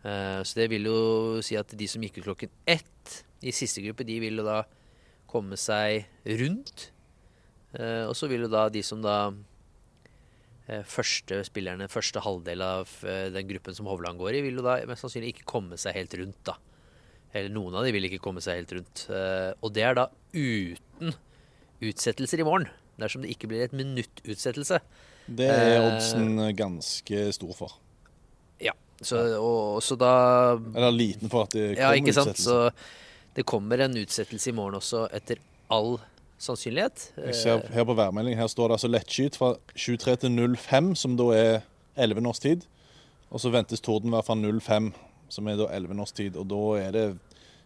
Eh, 0.00 0.40
så 0.46 0.62
det 0.62 0.70
vil 0.72 0.88
jo 0.88 1.00
si 1.44 1.58
at 1.60 1.74
de 1.76 1.88
som 1.90 2.02
gikk 2.04 2.20
ut 2.20 2.30
klokken 2.30 2.52
ett 2.68 3.20
i 3.44 3.52
siste 3.54 3.82
gruppe, 3.84 4.06
de 4.08 4.16
vil 4.22 4.40
jo 4.40 4.46
da 4.46 4.62
komme 5.30 5.58
seg 5.60 6.08
rundt. 6.40 6.88
Eh, 7.76 8.06
og 8.08 8.16
så 8.18 8.30
vil 8.30 8.46
jo 8.46 8.52
da 8.52 8.66
de 8.72 8.82
som 8.86 9.02
da 9.04 9.18
eh, 10.68 10.82
første 10.88 11.42
spillerne, 11.48 11.90
første 11.92 12.22
halvdel 12.24 12.64
av 12.64 12.96
den 13.34 13.48
gruppen 13.50 13.76
som 13.76 13.88
Hovland 13.90 14.20
går 14.20 14.38
i, 14.38 14.44
vil 14.48 14.60
jo 14.60 14.66
da 14.66 14.80
mest 14.88 15.04
sannsynlig 15.04 15.34
ikke 15.34 15.48
komme 15.56 15.80
seg 15.80 15.98
helt 15.98 16.16
rundt, 16.20 16.42
da. 16.48 16.56
Eller 17.30 17.52
noen 17.54 17.76
av 17.78 17.86
de 17.86 17.92
vil 17.94 18.08
ikke 18.08 18.22
komme 18.24 18.42
seg 18.42 18.58
helt 18.58 18.72
rundt. 18.74 19.04
Og 19.62 19.70
det 19.70 19.84
er 19.86 19.94
da 19.94 20.08
uten 20.34 21.12
utsettelser 21.78 22.42
i 22.42 22.46
morgen. 22.48 22.66
Dersom 22.98 23.22
det 23.22 23.30
ikke 23.30 23.46
blir 23.52 23.62
et 23.62 23.76
minutt 23.76 24.18
utsettelse. 24.26 24.80
Det 25.30 25.46
er 25.46 25.78
oddsen 25.78 26.42
ganske 26.58 27.22
stor 27.36 27.54
for. 27.54 27.76
Ja, 29.00 29.04
så, 29.08 29.20
og, 29.40 29.82
så 29.82 29.96
da 29.96 30.10
Eller 30.76 30.90
liten 30.92 31.30
for 31.32 31.46
at 31.48 31.54
det 31.56 31.70
Ja, 31.78 31.88
kommer 31.88 31.96
ikke 32.02 32.12
sant? 32.12 32.34
utsettelse. 32.34 32.44
Så 32.44 33.36
det 33.36 33.46
kommer 33.48 33.80
en 33.86 33.96
utsettelse 33.96 34.50
i 34.50 34.52
morgen 34.52 34.74
også, 34.76 35.06
etter 35.16 35.40
all 35.70 35.96
sannsynlighet. 36.40 37.12
Jeg 37.26 37.34
ser 37.34 37.62
her 37.72 37.84
på 37.84 37.94
værmeldingen 37.96 38.40
her 38.40 38.46
står 38.50 38.68
det 38.68 38.76
altså 38.78 38.90
lettskyet 38.90 39.36
fra 39.40 39.54
23 39.76 40.16
til 40.16 40.56
05, 40.56 40.94
som 40.96 41.16
da 41.16 41.30
er 41.36 41.60
11 41.96 42.20
norsk 42.24 42.42
tid. 42.42 42.66
Og 43.30 43.40
så 43.40 43.50
ventes 43.54 43.80
tordenvær 43.80 44.24
fra 44.26 44.34
05, 44.34 44.92
som 45.30 45.48
er 45.48 45.56
da 45.60 45.68
11 45.76 45.94
norsk 45.94 46.14
tid. 46.20 46.36
Og 46.36 46.48
da 46.50 46.62
er 46.82 46.90
det 46.96 47.06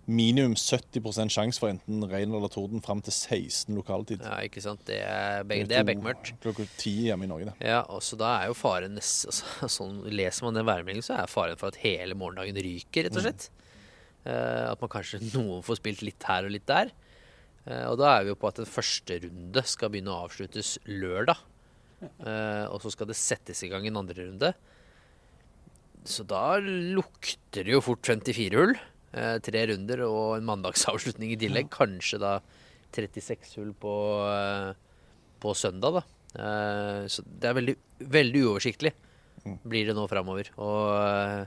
minimum 0.06 0.54
70% 0.58 1.32
sjanse 1.32 1.60
for 1.62 1.72
enten 1.72 2.04
regn 2.10 2.34
eller 2.36 2.50
torden 2.52 2.82
fram 2.84 3.00
til 3.04 3.14
16 3.14 3.74
lokaltid. 3.76 4.24
Ja, 4.24 4.36
ikke 4.44 4.62
sant. 4.64 4.82
Det 4.88 4.98
er, 5.00 5.44
begge, 5.48 5.68
det 5.70 5.78
er 5.80 5.86
bekmørkt. 5.88 6.34
Klokka 6.44 6.66
10 6.66 6.94
hjemme 7.08 7.28
i 7.28 7.30
Norge, 7.30 7.50
det. 7.50 7.68
Ja, 7.70 7.82
og 7.88 8.02
så 8.04 8.18
da 8.20 8.34
er 8.40 8.50
jo 8.50 8.58
faren 8.58 8.96
nest- 8.98 9.26
altså, 9.30 9.70
sånn, 9.78 10.02
Leser 10.12 10.48
man 10.48 10.58
den 10.58 10.68
værmeldingen, 10.68 11.06
så 11.06 11.16
er 11.18 11.30
faren 11.32 11.60
for 11.60 11.72
at 11.72 11.80
hele 11.84 12.18
morgendagen 12.18 12.60
ryker, 12.66 13.08
rett 13.08 13.16
og 13.16 13.24
slett. 13.24 13.48
Eh, 14.24 14.66
at 14.70 14.84
man 14.84 14.92
kanskje 14.92 15.22
noen 15.34 15.64
får 15.64 15.80
spilt 15.80 16.04
litt 16.04 16.28
her 16.28 16.48
og 16.48 16.54
litt 16.54 16.68
der. 16.68 16.92
Uh, 17.64 17.86
og 17.88 17.96
da 17.96 18.10
er 18.12 18.26
vi 18.26 18.32
jo 18.34 18.36
på 18.36 18.48
at 18.50 18.58
en 18.60 18.68
første 18.68 19.16
runde 19.22 19.62
skal 19.64 19.88
begynne 19.88 20.12
å 20.12 20.26
avsluttes 20.26 20.76
lørdag. 20.84 21.38
Uh, 22.20 22.68
og 22.68 22.82
så 22.84 22.92
skal 22.92 23.08
det 23.08 23.16
settes 23.16 23.62
i 23.64 23.70
gang 23.72 23.86
en 23.88 24.02
andre 24.02 24.26
runde. 24.26 24.50
Så 26.04 26.26
da 26.28 26.58
lukter 26.60 27.64
det 27.64 27.72
jo 27.72 27.80
fort 27.80 28.04
54 28.04 28.58
hull. 28.60 28.74
Eh, 29.14 29.36
tre 29.46 29.62
runder 29.70 30.02
og 30.08 30.36
en 30.38 30.46
mandagsavslutning 30.48 31.34
i 31.34 31.38
tillegg. 31.38 31.70
Kanskje 31.72 32.18
da 32.22 32.38
36 32.94 33.54
hull 33.60 33.72
på, 33.78 33.94
eh, 34.30 34.74
på 35.40 35.54
søndag, 35.54 36.00
da. 36.00 36.02
Eh, 36.34 37.06
så 37.06 37.22
det 37.22 37.48
er 37.48 37.54
veldig, 37.54 37.76
veldig 38.00 38.42
uoversiktlig, 38.42 38.92
blir 39.62 39.86
det 39.86 39.94
nå 39.94 40.08
framover. 40.10 40.50
Og 40.58 41.46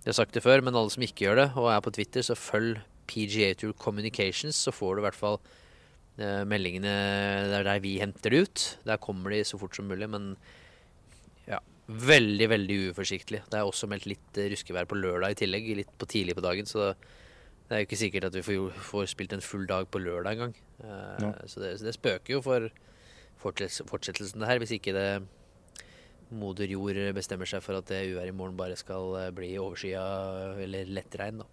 jeg 0.00 0.06
har 0.06 0.12
sagt 0.12 0.32
det 0.32 0.42
før, 0.42 0.62
men 0.62 0.74
alle 0.74 0.90
som 0.90 1.02
ikke 1.02 1.26
gjør 1.26 1.36
det, 1.36 1.48
og 1.56 1.68
er 1.68 1.80
på 1.80 1.92
Twitter, 1.92 2.22
så 2.22 2.34
følg 2.34 2.80
PGA 3.06 3.54
Tour 3.54 3.74
Communications, 3.74 4.56
så 4.56 4.72
får 4.72 4.96
du 4.96 5.00
i 5.02 5.08
hvert 5.10 5.22
fall 5.22 5.40
meldingene 6.16 6.88
Det 7.44 7.56
er 7.58 7.64
der 7.64 7.78
vi 7.78 7.98
henter 7.98 8.30
det 8.30 8.40
ut. 8.48 8.78
Der 8.86 8.96
kommer 8.96 9.28
de 9.28 9.44
så 9.44 9.58
fort 9.58 9.76
som 9.76 9.84
mulig, 9.84 10.08
men 10.08 10.34
veldig, 11.88 12.48
veldig 12.50 12.76
uforsiktlig. 12.90 13.42
Det 13.50 13.58
er 13.60 13.66
også 13.68 13.86
meldt 13.90 14.06
litt 14.10 14.38
eh, 14.40 14.48
ruskevær 14.52 14.88
på 14.90 14.98
lørdag 14.98 15.34
i 15.36 15.38
tillegg, 15.42 15.68
litt 15.78 15.92
på 16.00 16.08
tidlig 16.10 16.34
på 16.38 16.42
dagen, 16.44 16.66
så 16.66 16.92
det 17.66 17.74
er 17.74 17.82
jo 17.82 17.86
ikke 17.88 17.98
sikkert 17.98 18.24
at 18.28 18.34
vi 18.38 18.42
får, 18.46 18.74
får 18.90 19.06
spilt 19.10 19.32
en 19.36 19.42
full 19.44 19.66
dag 19.70 19.88
på 19.90 20.02
lørdag 20.02 20.36
engang. 20.36 20.54
Eh, 20.82 21.22
Ja. 21.22 21.32
Så, 21.46 21.60
det, 21.62 21.76
så 21.80 21.86
det 21.88 21.94
spøker 21.96 22.36
jo 22.36 22.42
for 22.44 22.68
fortsett- 23.42 23.86
fortsettelsen 23.88 24.40
det 24.42 24.48
her, 24.50 24.58
hvis 24.62 24.74
ikke 24.78 24.94
det 24.96 25.08
moder 26.36 26.66
jord 26.66 26.98
bestemmer 27.14 27.46
seg 27.46 27.62
for 27.62 27.78
at 27.78 27.86
det 27.86 28.00
uværet 28.10 28.32
i 28.32 28.36
morgen 28.36 28.56
bare 28.58 28.74
skal 28.78 29.12
eh, 29.20 29.30
bli 29.34 29.52
overskya 29.62 30.02
eller 30.66 30.88
lettregn, 30.90 31.42
da. 31.44 31.46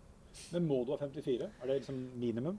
Men 0.53 0.65
må 0.65 0.79
du 0.85 0.95
ha 0.95 0.97
54? 0.97 1.45
Er 1.61 1.69
det 1.69 1.75
liksom 1.83 1.99
minimum? 2.17 2.55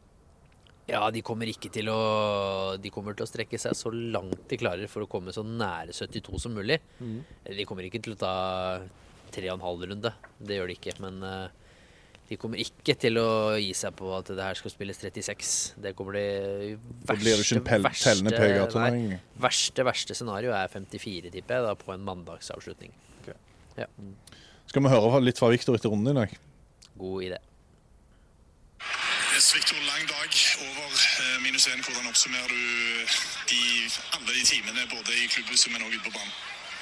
Ja, 0.87 1.07
de 1.11 1.23
kommer 1.25 1.49
ikke 1.49 1.71
til 1.73 1.89
å 1.89 2.77
De 2.77 2.91
kommer 2.93 3.15
til 3.17 3.25
å 3.25 3.31
strekke 3.31 3.57
seg 3.61 3.73
så 3.79 3.89
langt 3.95 4.43
de 4.51 4.59
klarer 4.61 4.91
for 4.93 5.07
å 5.07 5.09
komme 5.09 5.33
så 5.33 5.41
nære 5.47 5.95
72 5.97 6.39
som 6.43 6.53
mulig. 6.53 6.77
De 7.01 7.65
kommer 7.65 7.87
ikke 7.89 8.03
til 8.05 8.13
å 8.17 8.21
ta 8.21 8.33
tre 9.35 9.49
og 9.51 9.57
en 9.59 9.65
halv 9.65 9.87
runde. 9.91 10.13
Det 10.39 10.59
gjør 10.59 10.69
de 10.71 10.77
ikke. 10.77 10.93
Men 11.03 11.23
eh, 11.25 11.49
de 12.29 12.37
kommer 12.41 12.61
ikke 12.63 12.95
til 13.01 13.17
å 13.21 13.27
gi 13.61 13.73
seg 13.77 13.97
på 13.99 14.13
at 14.17 14.29
det 14.37 14.45
her 14.45 14.55
skal 14.61 14.73
spilles 14.75 15.01
36. 15.01 15.55
Det 15.85 15.95
kommer 15.97 16.17
de 16.21 16.27
verste, 16.77 17.17
blir 17.25 17.41
det 17.41 17.47
ikke 17.49 17.59
en 17.59 17.67
pel- 17.67 17.89
tellende 18.05 18.69
nei, 18.85 19.19
verste, 19.45 19.85
verste 19.89 20.15
scenario 20.17 20.53
er 20.57 20.69
54, 20.73 21.33
tipper 21.35 21.59
jeg, 21.59 21.67
da, 21.67 21.75
på 21.81 21.93
en 21.97 22.05
mandagsavslutning. 22.07 22.93
Skal 23.75 24.83
vi 24.87 24.93
høre 24.93 25.21
litt 25.25 25.41
fra 25.41 25.49
Viktor 25.53 25.77
etter 25.77 25.91
runden 25.93 26.13
i 26.15 26.21
dag? 26.21 26.37
God 27.01 27.25
idé. 27.27 27.41
Yes, 29.35 29.49
Victor, 29.57 29.81
lang 29.89 30.05
dag 30.07 30.31
eh, 30.31 30.74
minus 31.45 31.67
én. 31.67 31.85
Hvordan 31.85 32.07
oppsummerer 32.11 32.49
du 32.49 33.07
de, 33.53 33.63
alle 34.17 34.33
de 34.35 34.45
timene 34.49 34.87
både 34.97 35.17
i 35.21 35.27
klubbhuset, 35.27 35.73
men 35.73 35.83
også 35.83 35.97
ute 35.97 36.05
på 36.09 36.17
banen? 36.17 36.35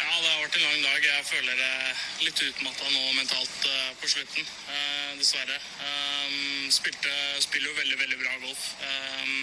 Ja, 0.02 0.14
det 0.23 0.31
har 0.31 0.40
vært 0.42 0.57
en 0.57 0.66
lang 0.69 0.83
dag. 0.87 1.04
Jeg 1.07 1.26
føler 1.31 1.61
jeg 1.64 2.26
litt 2.26 2.42
utmatta 2.49 2.88
nå 2.90 3.02
mentalt 3.19 3.66
uh, 3.69 3.90
på 4.00 4.11
slutten, 4.14 4.49
uh, 4.71 5.11
dessverre. 5.19 5.59
Um, 5.83 6.71
spilte, 6.75 7.12
spiller 7.45 7.71
jo 7.71 7.78
veldig, 7.81 7.99
veldig 8.02 8.19
bra 8.23 8.35
golf. 8.47 8.64
Um, 8.83 9.37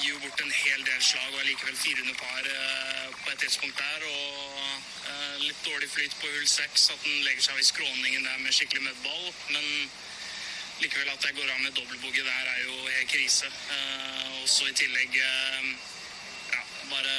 gir 0.00 0.10
jo 0.10 0.22
bort 0.24 0.42
en 0.42 0.50
hel 0.50 0.82
del 0.88 1.02
slag 1.06 1.28
og 1.32 1.40
er 1.40 1.50
likevel 1.50 1.76
400 1.78 2.18
par 2.18 2.48
uh, 2.50 3.14
på 3.20 3.30
et 3.34 3.44
tidspunkt 3.44 3.78
der. 3.78 4.08
Og 4.10 4.58
eh, 5.10 5.36
litt 5.44 5.60
dårlig 5.66 5.90
flyt 5.90 6.16
på 6.20 6.30
hull 6.30 6.48
6, 6.50 6.88
at 6.94 7.06
den 7.06 7.22
legger 7.26 7.46
seg 7.48 7.60
i 7.60 7.68
skråningen 7.70 8.26
der 8.26 8.42
med 8.42 8.56
skikkelig 8.56 8.88
møddball. 8.88 9.30
Men 9.54 9.66
likevel 10.82 11.10
at 11.12 11.24
jeg 11.24 11.36
går 11.36 11.50
av 11.50 11.60
med 11.60 11.72
dobbeltboogie 11.76 12.24
der, 12.24 12.48
er 12.54 12.60
jo 12.64 12.74
helt 12.86 13.10
krise. 13.10 13.50
Eh, 13.76 14.42
og 14.42 14.48
så 14.48 14.66
i 14.68 14.76
tillegg 14.80 15.18
eh, 15.20 15.68
ja, 16.54 16.62
bare 16.90 17.14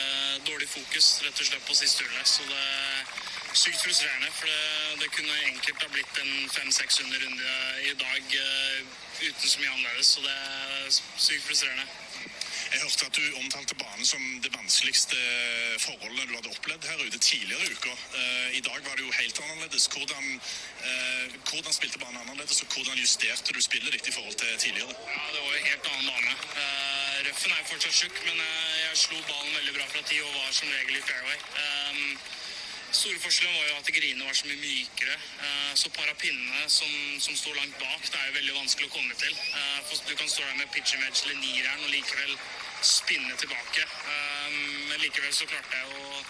dårlig 0.50 0.70
fokus 0.70 1.08
rett 1.26 1.40
og 1.40 1.50
slett 1.50 1.68
på 1.68 1.78
siste 1.78 2.06
hullet. 2.06 2.28
Så 2.28 2.48
det 2.50 2.62
er 2.62 3.56
sykt 3.56 3.82
frustrerende. 3.84 4.32
For 4.40 4.52
det, 4.52 5.02
det 5.04 5.12
kunne 5.18 5.42
enkelt 5.52 5.86
ha 5.88 5.92
blitt 5.94 6.22
en 6.24 6.34
500-600 6.58 7.24
runde 7.26 7.54
i 7.92 7.94
dag 8.04 8.40
eh, 8.42 8.80
uten 9.22 9.50
så 9.50 9.62
mye 9.62 9.76
annerledes. 9.76 10.16
Så 10.16 10.26
det 10.26 10.36
er 10.36 10.90
sykt 10.98 11.48
frustrerende. 11.48 11.88
Jeg 12.76 12.84
hørte 12.84 13.06
at 13.08 13.16
du 13.16 13.26
omtalte 13.40 13.76
banen 13.80 14.06
som 14.06 14.24
det 14.44 14.50
vanskeligste 14.52 15.20
forholdet 15.80 16.28
du 16.28 16.34
hadde 16.36 16.52
opplevd 16.52 16.88
her 16.90 17.04
ute 17.08 17.20
tidligere 17.24 17.64
i 17.64 17.72
uka. 17.72 17.94
Eh, 18.20 18.58
I 18.60 18.62
dag 18.68 18.80
var 18.88 18.98
det 18.98 19.06
jo 19.06 19.14
helt 19.20 19.40
annerledes. 19.44 19.86
Hvordan, 19.94 20.26
eh, 20.90 21.38
hvordan 21.50 21.74
spilte 21.74 22.02
banen 22.04 22.20
annerledes, 22.24 22.62
og 22.62 22.68
hvordan 22.74 23.00
justerte 23.00 23.56
du 23.56 23.62
spillet 23.62 23.94
ditt 23.96 24.08
i 24.12 24.16
forhold 24.18 24.36
til 24.36 24.58
tidligere? 24.66 24.92
Ja, 25.08 25.24
det 25.36 25.42
var 25.46 25.56
en 25.56 25.70
helt 25.72 25.88
annen 25.92 26.10
bane. 26.12 26.34
Uh, 26.60 27.16
røffen 27.28 27.52
er 27.52 27.62
jo 27.64 27.72
fortsatt 27.72 28.00
tjukk, 28.02 28.18
men 28.28 28.44
eh, 28.44 28.76
jeg 28.84 29.04
slo 29.06 29.24
ballen 29.32 29.56
veldig 29.60 29.78
bra 29.78 29.88
fra 29.94 30.08
ti 30.10 30.20
og 30.26 30.36
var 30.36 30.52
som 30.60 30.76
regel 30.76 31.00
i 31.00 31.06
fairway. 31.08 31.40
Store 32.96 33.20
forskjellen 33.20 33.56
var 33.60 33.66
jo 33.68 33.80
at 33.82 33.90
grinene 33.92 34.26
var 34.26 34.36
så 34.38 34.48
mye 34.48 34.60
mykere. 34.62 35.16
Eh, 35.46 35.72
så 35.80 35.90
par 35.96 36.08
av 36.08 36.16
pinnene 36.22 36.70
som, 36.72 36.92
som 37.20 37.36
står 37.36 37.58
langt 37.58 37.76
bak, 37.82 38.06
det 38.08 38.20
er 38.20 38.30
jo 38.30 38.36
veldig 38.38 38.56
vanskelig 38.60 38.88
å 38.88 38.94
komme 38.94 39.18
til. 39.20 39.34
Eh, 39.34 39.98
du 40.08 40.14
kan 40.16 40.30
stå 40.32 40.46
der 40.46 40.62
med 40.62 40.72
pitching 40.72 41.04
wedge 41.04 41.26
eller 41.26 41.42
nireren 41.42 41.84
og 41.84 41.92
likevel 41.92 42.38
spinne 42.86 43.36
tilbake. 43.42 43.84
Eh, 43.84 44.60
men 44.90 45.02
likevel 45.02 45.34
så 45.34 45.48
klarte 45.50 45.80
jeg 45.80 46.00
å 46.00 46.24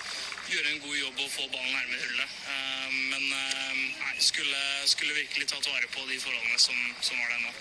gjøre 0.50 0.72
en 0.72 0.84
god 0.84 0.98
jobb 1.00 1.22
og 1.24 1.32
få 1.34 1.48
ballen 1.54 1.74
nærme 1.74 2.02
hullet. 2.04 2.36
Eh, 2.52 2.90
men 3.14 3.26
eh, 3.40 3.80
nei, 4.02 4.16
skulle, 4.24 4.62
skulle 4.92 5.18
virkelig 5.18 5.50
tatt 5.52 5.70
vare 5.72 5.90
på 5.94 6.06
de 6.10 6.20
forholdene 6.22 6.62
som, 6.62 6.78
som 7.02 7.20
var 7.20 7.34
der 7.34 7.44
nå. 7.48 7.56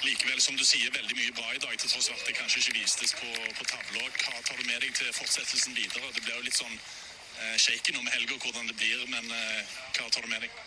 Likevel, 0.00 0.40
som 0.40 0.56
du 0.56 0.64
sier, 0.64 0.88
veldig 0.94 1.16
mye 1.18 1.32
bra 1.36 1.50
i 1.52 1.60
dag, 1.60 1.76
til 1.76 1.92
tross 1.92 2.08
for 2.08 2.16
at 2.16 2.28
det 2.28 2.38
kanskje 2.38 2.62
ikke 2.62 2.78
vistes 2.78 3.12
på, 3.20 3.28
på 3.58 3.68
tavla. 3.68 4.06
Hva 4.24 4.42
tar 4.48 4.56
du 4.56 4.64
med 4.64 4.80
deg 4.80 4.94
til 4.96 5.12
fortsettelsen 5.12 5.76
videre? 5.76 6.12
Det 6.16 6.24
blir 6.24 6.38
jo 6.38 6.46
litt 6.46 6.56
sånn 6.56 6.76
eh, 6.76 7.56
shaky 7.60 7.92
nå 7.92 8.04
med 8.06 8.14
helga 8.14 8.38
hvordan 8.40 8.70
det 8.70 8.78
blir, 8.80 9.04
men 9.12 9.34
eh, 9.36 9.74
hva 9.98 10.08
tar 10.08 10.24
du 10.24 10.32
med 10.32 10.46
deg? 10.46 10.60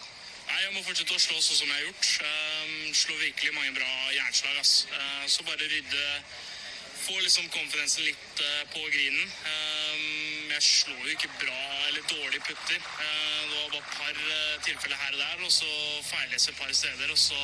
Nei, 0.44 0.60
Jeg 0.68 0.74
må 0.76 0.84
fortsette 0.86 1.16
å 1.16 1.22
slå 1.24 1.40
sånn 1.40 1.60
som 1.64 1.72
jeg 1.72 1.80
har 1.80 1.86
gjort. 1.88 2.10
Um, 2.28 2.94
slå 2.94 3.16
virkelig 3.22 3.54
mange 3.56 3.74
bra 3.78 3.92
jernslag. 4.14 4.58
ass. 4.60 4.74
Uh, 4.92 5.24
så 5.32 5.46
bare 5.48 5.70
rydde 5.72 6.04
Få 7.04 7.20
liksom 7.20 7.50
konfidensen 7.52 8.06
litt 8.08 8.40
uh, 8.40 8.64
på 8.72 8.80
grinen. 8.94 9.28
Um, 9.44 10.52
jeg 10.54 10.64
slår 10.64 11.02
jo 11.04 11.16
ikke 11.18 11.32
bra 11.42 11.64
eller 11.90 12.06
dårlig 12.08 12.40
putter. 12.48 12.80
Uh, 12.80 13.42
det 13.50 13.58
var 13.58 13.74
bare 13.74 13.82
et 13.82 13.92
par 13.98 14.16
uh, 14.22 14.62
tilfeller 14.64 15.02
her 15.02 15.12
og 15.18 15.20
der, 15.20 15.44
og 15.44 15.52
så 15.52 15.72
feilleser 16.08 16.54
et 16.54 16.62
par 16.62 16.72
steder. 16.72 17.12
Og 17.12 17.20
så 17.20 17.40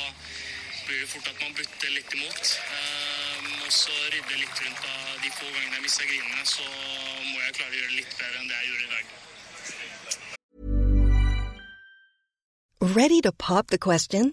blir 0.86 1.02
det 1.02 1.10
fort 1.12 1.28
at 1.28 1.38
man 1.44 1.52
butter 1.58 1.92
litt 1.92 2.16
imot. 2.16 2.54
Um, 2.78 3.52
og 3.66 3.72
så 3.82 3.92
rydde 4.14 4.40
litt 4.40 4.64
rundt 4.64 4.82
av 4.94 5.20
de 5.26 5.30
få 5.36 5.46
gangene 5.52 5.76
jeg 5.76 5.86
mista 5.90 6.08
grinene, 6.08 6.42
så 6.56 6.66
må 7.28 7.38
jeg 7.44 7.56
klare 7.60 7.70
å 7.74 7.78
gjøre 7.82 7.92
det 7.92 8.00
litt 8.00 8.18
bedre 8.24 8.36
enn 8.40 8.48
det 8.48 8.58
jeg 8.62 8.68
gjorde 8.72 8.84
i 8.88 8.92
dag. 8.96 9.04
Ready 12.96 13.20
to 13.28 13.32
pop 13.32 13.66
the 13.68 13.78
question? 13.78 14.32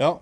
Ja. 0.00 0.16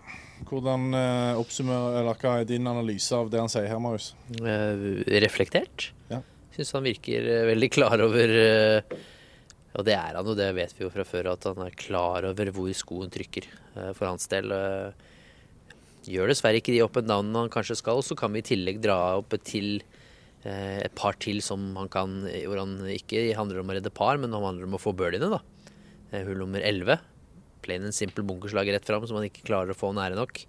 Hvordan 0.44 0.90
eh, 0.94 1.38
oppsummerer 1.40 2.00
Eller 2.00 2.18
hva 2.20 2.32
er 2.40 2.46
din 2.48 2.66
analyse 2.68 3.14
av 3.16 3.30
det 3.32 3.38
han 3.40 3.50
sier 3.50 3.68
her, 3.70 3.80
Marius? 3.82 4.12
Eh, 4.38 4.82
reflektert. 5.24 5.88
Ja. 6.10 6.20
Syns 6.54 6.72
han 6.76 6.84
virker 6.86 7.26
eh, 7.30 7.46
veldig 7.48 7.70
klar 7.72 8.02
over 8.04 8.34
eh, 8.38 8.96
Og 9.78 9.86
det 9.86 9.94
er 9.96 10.18
han 10.18 10.28
jo, 10.28 10.36
det 10.38 10.50
vet 10.58 10.74
vi 10.76 10.84
jo 10.84 10.92
fra 10.94 11.06
før, 11.06 11.32
at 11.32 11.48
han 11.48 11.62
er 11.64 11.78
klar 11.78 12.26
over 12.28 12.50
hvor 12.54 12.70
skoen 12.76 13.10
trykker 13.14 13.48
eh, 13.48 13.90
for 13.96 14.10
hans 14.10 14.28
del. 14.30 14.52
eh. 14.54 15.10
Gjør 16.04 16.28
dessverre 16.34 16.60
ikke 16.60 16.74
de 16.74 16.82
opp 16.84 16.98
en 17.00 17.08
down 17.08 17.32
han 17.38 17.50
kanskje 17.50 17.78
skal, 17.80 18.02
så 18.04 18.18
kan 18.18 18.34
vi 18.34 18.42
i 18.42 18.48
tillegg 18.50 18.82
dra 18.84 18.98
opp 19.22 19.32
til 19.48 19.78
eh, 20.44 20.82
et 20.84 20.94
par 20.98 21.16
til 21.16 21.40
som 21.42 21.70
han 21.80 21.88
kan 21.88 22.18
Hvor 22.28 22.60
han 22.60 22.76
ikke 22.92 23.30
handler 23.38 23.62
om 23.62 23.72
å 23.72 23.78
redde 23.78 23.94
par, 23.94 24.20
men 24.20 24.34
han 24.36 24.44
handler 24.50 24.68
om 24.68 24.76
å 24.76 24.82
få 24.82 24.92
birdiene, 24.98 25.30
da. 25.32 25.40
Hull 26.14 26.42
nummer 26.44 26.60
11. 26.62 27.00
Plain 27.64 27.86
en 27.88 27.96
simpel 27.96 28.26
bunkerslag 28.28 28.70
rett 28.74 28.86
fram 28.86 29.06
som 29.08 29.18
han 29.18 29.28
ikke 29.30 29.46
klarer 29.48 29.72
å 29.72 29.78
få 29.78 29.92
nære 29.96 30.18
nok. 30.18 30.44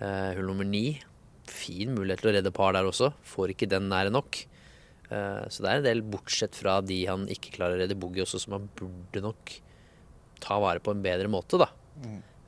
Uh, 0.00 0.32
hull 0.38 0.48
nummer 0.48 0.66
9. 0.68 0.96
Fin 1.52 1.92
mulighet 1.94 2.24
til 2.24 2.32
å 2.32 2.34
redde 2.38 2.54
par 2.56 2.74
der 2.76 2.88
også. 2.88 3.12
Får 3.28 3.54
ikke 3.54 3.70
den 3.70 3.90
nære 3.92 4.14
nok. 4.14 4.46
Eh, 5.12 5.44
så 5.52 5.64
det 5.64 5.70
er 5.70 5.80
en 5.80 5.86
del, 5.86 6.02
bortsett 6.14 6.56
fra 6.56 6.78
de 6.84 7.02
han 7.08 7.28
ikke 7.32 7.54
klarer 7.56 7.76
å 7.76 7.82
redde 7.82 7.98
boogie 8.00 8.24
også, 8.24 8.40
som 8.42 8.56
han 8.56 8.68
burde 8.78 9.24
nok 9.24 9.56
ta 10.42 10.58
vare 10.62 10.82
på 10.82 10.94
en 10.94 11.02
bedre 11.04 11.30
måte, 11.30 11.60
da. 11.60 11.68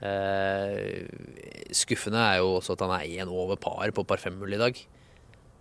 Eh, 0.05 1.05
skuffende 1.77 2.21
er 2.21 2.41
jo 2.41 2.57
også 2.59 2.75
at 2.75 2.85
han 2.85 2.95
er 2.97 3.23
én 3.23 3.31
over 3.31 3.61
par 3.61 3.93
på 3.95 4.07
par 4.09 4.23
fem-hull 4.23 4.57
i 4.57 4.61
dag. 4.61 4.81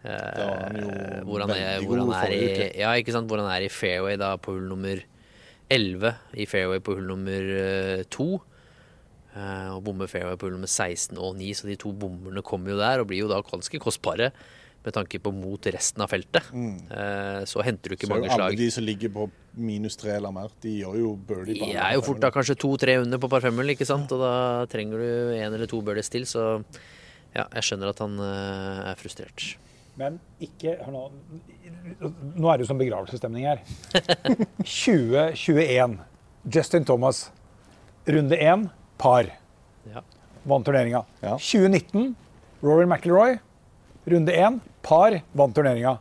Da 0.04 0.14
er 0.14 0.64
han 0.66 0.80
jo 0.82 0.88
hvor 1.30 1.44
han 1.46 1.54
er, 1.56 1.84
hvor 1.86 2.02
han 2.02 2.34
i, 2.36 2.42
ja? 2.76 2.92
Hvor 3.00 3.40
han 3.40 3.52
er 3.54 3.64
i 3.64 3.72
fairway 3.72 4.18
da 4.20 4.34
på 4.36 4.58
hull 4.58 4.66
nummer 4.68 5.00
11 5.74 6.40
i 6.40 6.48
fairway 6.50 6.82
på 6.84 6.98
hull 6.98 7.08
nummer 7.10 7.54
eh, 7.60 8.04
to. 8.14 8.28
Eh, 9.34 9.70
og 9.74 9.84
bommer 9.88 10.10
fairway 10.12 10.38
på 10.38 10.48
hull 10.48 10.58
nummer 10.58 10.70
16 10.70 11.18
og 11.18 11.38
9, 11.40 11.54
så 11.60 11.70
de 11.70 11.80
to 11.82 11.94
bommerne 11.98 12.46
kommer 12.46 12.76
jo 12.76 12.82
der 12.82 13.02
og 13.02 13.10
blir 13.10 13.24
jo 13.24 13.32
da 13.32 13.42
ganske 13.46 13.82
kostbare 13.82 14.32
med 14.84 14.96
tanke 14.98 15.20
på 15.24 15.32
mot 15.32 15.70
resten 15.72 16.04
av 16.04 16.12
feltet. 16.12 16.50
Mm. 16.52 16.90
så 17.48 17.64
henter 17.64 17.88
du 17.88 17.96
ikke. 17.96 18.10
Så 18.10 18.12
mange 18.12 18.28
alle 18.28 18.36
slag. 18.36 18.58
de 18.60 18.66
som 18.76 18.84
ligger 18.84 19.14
på 19.16 19.30
minus 19.56 19.96
tre 19.96 20.18
eller 20.18 20.34
mer, 20.36 20.52
de 20.60 20.74
gjør 20.82 20.98
jo 21.00 21.14
birdie 21.30 21.56
De 21.56 21.70
alle 21.70 21.86
er 21.86 21.96
jo 21.96 22.04
fort 22.04 22.20
da 22.20 22.34
kanskje 22.36 22.58
to-tre 22.60 22.98
under 23.00 23.22
på 23.22 23.30
par 23.32 23.46
femhull, 23.46 23.72
ikke 23.72 23.88
sant? 23.88 24.12
Og 24.12 24.20
da 24.20 24.34
trenger 24.68 25.00
du 25.00 25.08
en 25.38 25.54
eller 25.54 25.72
to 25.72 25.80
birdies 25.88 26.12
til, 26.12 26.28
så 26.28 26.60
ja, 27.34 27.48
jeg 27.48 27.66
skjønner 27.66 27.94
at 27.94 28.02
han 28.04 28.18
eh, 28.22 28.90
er 28.92 29.00
frustrert. 29.00 29.54
Men 30.00 30.18
ikke 30.42 30.78
hør 30.82 30.94
nå. 30.94 31.04
Nå 32.02 32.50
er 32.50 32.58
det 32.58 32.66
jo 32.66 32.70
sånn 32.72 32.82
begravelsesstemning 32.82 33.46
her. 33.46 33.62
2021. 34.66 36.00
Justin 36.54 36.88
Thomas. 36.88 37.28
Runde 38.10 38.40
én, 38.42 38.68
par. 39.00 39.30
Ja. 39.88 40.02
Vant 40.50 40.66
turneringa. 40.68 41.06
Ja. 41.22 41.38
2019. 41.38 42.16
Rory 42.66 42.88
McIlroy. 42.90 43.38
Runde 44.10 44.36
én, 44.36 44.60
par. 44.84 45.22
Vant 45.38 45.56
turneringa. 45.56 45.98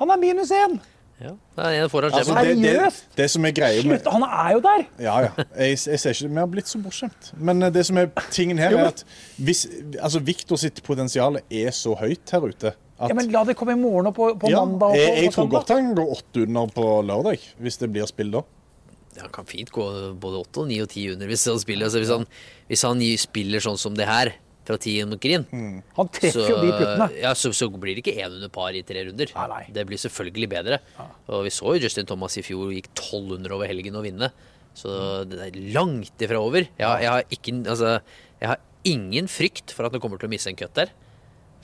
Han 0.00 0.12
er 0.12 0.20
minus 0.20 0.52
én! 0.54 0.78
Ja, 1.20 1.34
er 1.60 1.82
Altså, 1.84 2.34
det, 2.34 2.54
det, 2.62 2.92
det 3.16 3.26
som 3.28 3.44
er 3.44 3.52
greia 3.52 3.82
med 3.84 3.98
Slutt, 4.00 4.06
han 4.14 4.22
er 4.24 4.52
jo 4.54 4.60
der! 4.64 4.84
Ja, 5.04 5.16
ja. 5.26 5.32
Jeg, 5.52 5.76
jeg 5.76 6.00
ser 6.00 6.14
ikke 6.14 6.24
det. 6.24 6.30
Vi 6.30 6.40
har 6.40 6.46
blitt 6.54 6.70
så 6.70 6.80
bortskjemt. 6.80 7.32
Men 7.36 7.60
eh, 7.66 7.72
det 7.74 7.82
som 7.90 7.98
er 8.00 8.08
tingen 8.32 8.58
her, 8.62 8.72
er 8.78 8.88
at 8.88 9.02
hvis 9.36 9.66
altså, 10.00 10.22
Victor 10.24 10.56
sitt 10.62 10.80
potensial 10.86 11.36
er 11.44 11.76
så 11.76 11.92
høyt 12.00 12.32
her 12.32 12.46
ute 12.48 12.72
Ja, 13.00 13.14
men 13.16 13.30
La 13.32 13.44
det 13.48 13.56
komme 13.56 13.72
i 13.72 13.80
morgen 13.80 14.10
og 14.10 14.14
på, 14.16 14.26
på 14.40 14.50
Ja, 14.52 14.60
mandag 14.64 14.92
og 14.92 14.98
på, 14.98 15.00
jeg, 15.00 15.24
jeg 15.24 15.32
tror 15.32 15.48
godt 15.54 15.72
han 15.72 15.94
går 15.96 16.10
åtte 16.18 16.44
under 16.44 16.74
på 16.76 16.84
lørdag, 17.08 17.46
hvis 17.64 17.80
det 17.80 17.88
blir 17.94 18.08
spill 18.10 18.34
da. 18.34 18.44
Ja, 19.16 19.24
Han 19.24 19.32
kan 19.34 19.48
fint 19.48 19.72
gå 19.74 19.86
både 20.20 20.44
åtte, 20.44 20.62
og 20.62 20.68
ni 20.70 20.78
og 20.84 20.90
ti 20.92 21.08
under 21.10 21.30
hvis 21.30 21.46
han 21.48 21.58
spiller. 21.62 21.88
Altså, 21.88 22.02
hvis, 22.04 22.12
han, 22.12 22.28
hvis 22.68 22.84
han 22.86 23.02
spiller 23.24 23.64
sånn 23.64 23.80
som 23.80 23.96
det 23.98 24.06
her, 24.10 24.34
fra 24.70 24.76
ti 24.78 24.92
under 25.02 25.18
green, 25.18 25.46
Han 25.96 26.10
treffer 26.14 26.46
jo 26.46 26.58
de 26.60 26.70
puttene. 26.70 27.08
ja, 27.18 27.32
så, 27.34 27.50
så 27.56 27.66
blir 27.72 27.96
det 27.96 28.04
ikke 28.04 28.20
én 28.20 28.36
under 28.36 28.52
par 28.52 28.76
i 28.76 28.84
tre 28.86 29.02
runder. 29.08 29.32
Nei, 29.34 29.46
nei. 29.50 29.62
Det 29.74 29.86
blir 29.88 29.98
selvfølgelig 29.98 30.50
bedre. 30.52 30.78
Og 31.32 31.46
vi 31.48 31.52
så 31.54 31.74
jo 31.74 31.82
Justin 31.86 32.06
Thomas 32.06 32.36
i 32.38 32.44
fjor 32.46 32.70
gikk 32.76 32.90
12 32.94 33.38
under 33.38 33.56
over 33.56 33.70
helgen 33.70 33.98
å 33.98 34.04
vinne. 34.04 34.30
Så 34.76 35.24
det 35.26 35.40
er 35.48 35.58
langt 35.74 36.22
ifra 36.22 36.38
over. 36.38 36.68
Jeg, 36.68 36.86
jeg, 37.02 37.10
har 37.10 37.24
ikke, 37.34 37.56
altså, 37.64 37.96
jeg 38.38 38.52
har 38.52 38.60
ingen 38.86 39.26
frykt 39.32 39.74
for 39.74 39.88
at 39.88 39.96
han 39.96 40.02
kommer 40.04 40.20
til 40.20 40.30
å 40.30 40.34
misse 40.36 40.52
en 40.52 40.60
cut 40.60 40.76
der. 40.76 40.92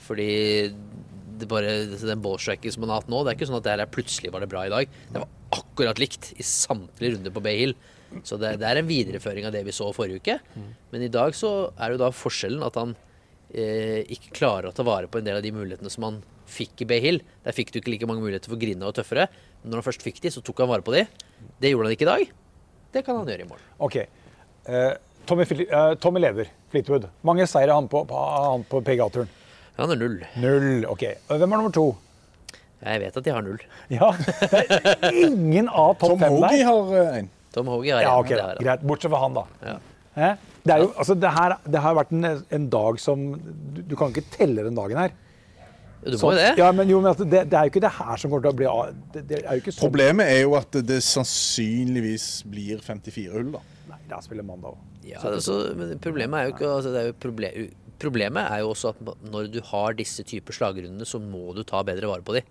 Fordi 0.03 0.29
det 1.41 1.49
bare, 1.49 1.73
den 1.99 2.23
ballstriken 2.23 2.73
som 2.73 2.85
han 2.85 2.93
har 2.93 3.03
hatt 3.03 3.11
nå, 3.11 3.23
det 3.23 3.33
er 3.33 3.39
ikke 3.39 3.49
sånn 3.49 3.59
at 3.59 3.65
det 3.67 3.73
her 3.75 3.83
er 3.85 3.93
plutselig 3.93 4.31
var 4.33 4.43
det 4.43 4.51
bra 4.51 4.65
i 4.67 4.73
dag. 4.73 4.97
Det 5.11 5.21
var 5.23 5.57
akkurat 5.57 6.01
likt 6.01 6.31
i 6.37 6.45
samtlige 6.45 7.15
runder 7.15 7.33
på 7.35 7.43
Bay 7.45 7.61
Hill. 7.61 7.75
Så 8.23 8.37
det, 8.39 8.55
det 8.61 8.67
er 8.69 8.79
en 8.79 8.87
videreføring 8.87 9.47
av 9.47 9.53
det 9.55 9.65
vi 9.67 9.75
så 9.75 9.89
forrige 9.95 10.21
uke. 10.21 10.37
Men 10.93 11.03
i 11.03 11.11
dag 11.11 11.35
så 11.35 11.69
er 11.75 11.93
jo 11.93 12.01
da 12.01 12.09
forskjellen 12.15 12.63
at 12.65 12.79
han 12.79 12.95
eh, 13.51 14.03
ikke 14.15 14.35
klarer 14.39 14.69
å 14.69 14.75
ta 14.75 14.85
vare 14.87 15.11
på 15.11 15.19
en 15.19 15.27
del 15.27 15.39
av 15.39 15.45
de 15.45 15.53
mulighetene 15.55 15.91
som 15.91 16.07
han 16.07 16.21
fikk 16.47 16.85
i 16.85 16.89
Bay 16.89 17.03
Hill. 17.03 17.21
Der 17.43 17.55
fikk 17.55 17.73
du 17.73 17.81
ikke 17.81 17.93
like 17.93 18.09
mange 18.09 18.23
muligheter 18.23 18.51
for 18.51 18.61
Grina 18.61 18.87
og 18.89 18.95
tøffere. 18.97 19.27
Men 19.61 19.73
når 19.73 19.81
han 19.81 19.87
først 19.89 20.05
fikk 20.05 20.21
de, 20.23 20.31
så 20.33 20.43
tok 20.45 20.63
han 20.63 20.71
vare 20.71 20.85
på 20.85 20.95
de. 20.95 21.03
Det 21.61 21.73
gjorde 21.73 21.89
han 21.89 21.97
ikke 21.97 22.07
i 22.07 22.13
dag. 22.13 22.37
Det 22.95 23.03
kan 23.05 23.19
han 23.19 23.27
gjøre 23.29 23.43
i 23.43 23.49
morgen. 23.49 23.67
OK. 23.83 23.99
Uh, 24.67 24.93
Tommy, 25.27 25.43
eh, 25.43 25.93
Tommy 25.99 26.23
Lever, 26.23 26.51
Fleetwood. 26.71 27.09
Mange 27.27 27.47
seire 27.51 27.75
han 27.75 27.89
på, 27.91 28.05
på, 28.07 28.21
han 28.47 28.63
på 28.67 28.79
PGA-turen. 28.87 29.27
Han 29.77 29.93
er 29.93 29.99
null. 30.01 30.19
Null. 30.41 30.85
OK. 30.89 31.03
Hvem 31.29 31.43
er 31.51 31.57
nummer 31.61 31.73
to? 31.75 31.87
Jeg 32.81 33.01
vet 33.01 33.17
at 33.17 33.25
de 33.25 33.33
har 33.33 33.45
null. 33.45 33.61
Ja, 33.93 34.11
det 34.21 34.61
er 35.09 35.19
ingen 35.27 35.69
av 35.69 35.95
topp 35.97 36.11
Tom 36.15 36.19
fem 36.21 36.35
Hogie 36.35 36.57
der. 36.59 36.65
har 36.69 36.91
eh, 37.01 37.19
en. 37.21 37.29
Tom 37.55 37.69
Hogie 37.73 37.93
har 37.95 38.03
Ja, 38.05 38.11
en. 38.15 38.19
ok, 38.25 38.29
det 38.31 38.37
da. 38.37 38.43
har 38.47 38.57
han. 38.57 38.65
Greit. 38.67 38.83
Bortsett 38.91 39.13
fra 39.13 39.21
han, 39.23 39.37
da. 39.37 39.45
Ja. 39.65 39.77
Hæ? 40.17 40.29
Det, 40.67 40.73
er 40.75 40.81
jo, 40.83 40.89
altså, 40.99 41.15
det, 41.15 41.29
her, 41.31 41.55
det 41.73 41.81
har 41.85 41.95
vært 41.97 42.11
en, 42.17 42.27
en 42.57 42.67
dag 42.73 42.99
som 42.99 43.23
du, 43.37 43.81
du 43.87 43.95
kan 43.97 44.11
ikke 44.13 44.25
telle 44.33 44.65
den 44.67 44.77
dagen 44.77 44.99
her. 44.99 45.13
Du 46.07 46.13
må 46.13 46.19
så, 46.21 46.31
det. 46.37 46.49
Ja, 46.59 46.67
men 46.75 46.89
jo, 46.91 46.99
men 47.01 47.09
altså, 47.13 47.25
det, 47.29 47.45
det 47.51 47.57
er 47.57 47.67
jo 47.67 47.71
ikke 47.73 47.83
det 47.85 47.93
her 47.97 48.19
som 48.21 48.31
kommer 48.33 48.45
til 48.45 48.53
å 48.53 48.57
bli 48.59 48.67
av. 48.69 48.91
Det, 49.15 49.23
det 49.29 49.39
er 49.43 49.57
jo 49.57 49.63
ikke 49.63 49.73
sånn. 49.73 49.81
Problemet 49.85 50.29
er 50.33 50.41
jo 50.43 50.53
at 50.59 50.77
det 50.89 50.99
sannsynligvis 51.05 52.27
blir 52.51 52.83
54 52.85 53.33
hull, 53.33 53.49
da. 53.57 53.63
Nei, 53.93 53.99
da 54.11 54.21
spiller 54.25 54.45
mandag 54.47 54.75
òg. 54.75 54.83
Ja, 55.07 55.21
altså, 55.23 55.57
problemet 56.03 56.39
er 56.41 56.49
jo 56.49 56.55
ikke 56.57 56.69
altså, 56.77 56.91
det 56.93 57.01
er 57.01 57.09
jo 57.13 57.17
Problemet 57.99 58.45
er 58.51 58.61
jo 58.61 58.71
også 58.75 58.91
at 58.93 58.99
når 59.31 59.49
du 59.51 59.59
har 59.71 59.93
disse 59.97 60.23
typer 60.27 60.53
slagrundene, 60.53 61.05
så 61.07 61.19
må 61.21 61.53
du 61.57 61.63
ta 61.67 61.81
bedre 61.87 62.09
vare 62.11 62.21
på 62.25 62.35
dem. 62.37 62.43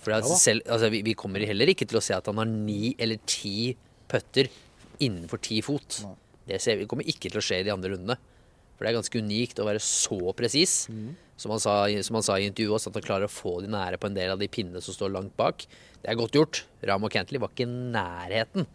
For 0.00 0.14
selv, 0.40 0.62
altså, 0.70 0.88
vi, 0.94 1.02
vi 1.04 1.14
kommer 1.18 1.42
heller 1.44 1.68
ikke 1.72 1.86
til 1.90 1.98
å 1.98 2.04
se 2.04 2.14
at 2.16 2.26
han 2.30 2.38
har 2.40 2.48
ni 2.48 2.94
eller 2.98 3.18
ti 3.28 3.74
putter 4.08 4.48
innenfor 5.00 5.40
ti 5.44 5.60
fot. 5.64 6.00
Det 6.48 6.60
ser, 6.62 6.78
vi 6.80 6.86
kommer 6.88 7.04
ikke 7.08 7.28
til 7.30 7.40
å 7.40 7.44
skje 7.44 7.60
i 7.60 7.66
de 7.66 7.72
andre 7.74 7.92
rundene. 7.92 8.16
For 8.78 8.86
det 8.86 8.94
er 8.94 8.96
ganske 8.96 9.20
unikt 9.20 9.58
å 9.60 9.66
være 9.68 9.82
så 9.84 10.32
presis. 10.38 10.86
Som, 11.40 11.52
han 11.52 11.60
sa, 11.60 11.74
i- 11.88 12.00
som 12.04 12.16
han 12.16 12.24
sa 12.24 12.38
i 12.40 12.46
intervjuet 12.48 12.78
også, 12.78 12.88
at 12.92 12.96
han 13.00 13.04
klarer 13.04 13.28
å 13.28 13.32
få 13.32 13.58
de 13.64 13.68
nære 13.68 13.98
på 14.00 14.08
en 14.08 14.16
del 14.16 14.30
av 14.32 14.38
de 14.40 14.48
pinnene 14.48 14.80
som 14.84 14.94
står 14.96 15.12
langt 15.12 15.34
bak. 15.36 15.66
Det 16.00 16.08
er 16.08 16.16
godt 16.16 16.32
gjort. 16.36 16.62
Ram 16.88 17.04
og 17.04 17.12
Cantley 17.12 17.40
var 17.40 17.52
ikke 17.52 17.66
i 17.68 17.72
nærheten 17.92 18.66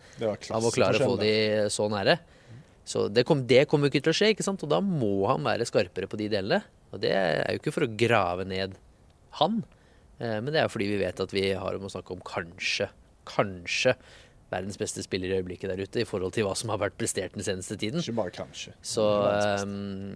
av 0.54 0.62
å 0.66 0.72
klare 0.74 0.98
å 0.98 1.10
få 1.10 1.18
de 1.22 1.34
så 1.74 1.90
nære. 1.90 2.20
Så 2.86 3.08
det, 3.10 3.26
kom, 3.26 3.42
kommer 3.70 3.88
jo 3.88 3.94
ikke 3.94 4.04
til 4.06 4.14
å 4.14 4.18
skje, 4.18 4.32
ikke 4.36 4.46
sant? 4.46 4.64
og 4.66 4.70
da 4.72 4.82
må 4.84 5.26
han 5.32 5.46
være 5.46 5.66
skarpere 5.68 6.10
på 6.10 6.20
de 6.22 6.30
delene. 6.32 6.62
Og 6.94 7.02
det 7.02 7.16
er 7.18 7.56
jo 7.56 7.62
ikke 7.62 7.74
for 7.74 7.88
å 7.88 7.94
grave 7.98 8.46
ned 8.48 8.78
han, 9.40 9.64
eh, 10.22 10.38
men 10.38 10.54
det 10.54 10.62
er 10.62 10.70
fordi 10.72 10.92
vi 10.94 11.02
vet 11.02 11.20
at 11.20 11.34
vi 11.34 11.50
har 11.58 11.76
om 11.76 11.90
å 11.90 11.92
snakke 11.92 12.14
om 12.16 12.22
kanskje, 12.24 12.88
kanskje 13.28 13.96
verdens 14.54 14.78
beste 14.80 15.04
spiller 15.04 15.32
i 15.32 15.40
øyeblikket 15.40 15.72
der 15.72 15.82
ute 15.82 16.04
i 16.04 16.08
forhold 16.08 16.36
til 16.36 16.46
hva 16.48 16.54
som 16.58 16.72
har 16.72 16.80
vært 16.82 16.98
prestert 17.00 17.36
den 17.36 17.46
seneste 17.46 17.78
tiden. 17.82 18.04
Ikke 18.04 18.18
bare 18.20 18.36
kanskje. 18.36 18.76
Så, 18.86 19.04
ehm, 19.34 20.14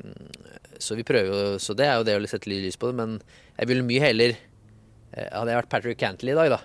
så 0.79 0.95
vi 0.95 1.07
prøver 1.07 1.29
jo 1.33 1.57
Så 1.59 1.75
det 1.75 1.87
er 1.89 1.97
jo 1.97 2.05
det 2.07 2.15
å 2.15 2.29
sette 2.29 2.51
litt 2.51 2.63
lys 2.67 2.79
på 2.79 2.91
det, 2.91 2.99
men 3.01 3.17
jeg 3.57 3.71
ville 3.71 3.87
mye 3.87 4.03
heller 4.03 4.35
eh, 4.37 5.29
Hadde 5.33 5.49
jeg 5.51 5.61
vært 5.63 5.73
Patrick 5.73 5.99
Cantley 5.99 6.35
i 6.35 6.37
dag, 6.37 6.53
da, 6.53 6.61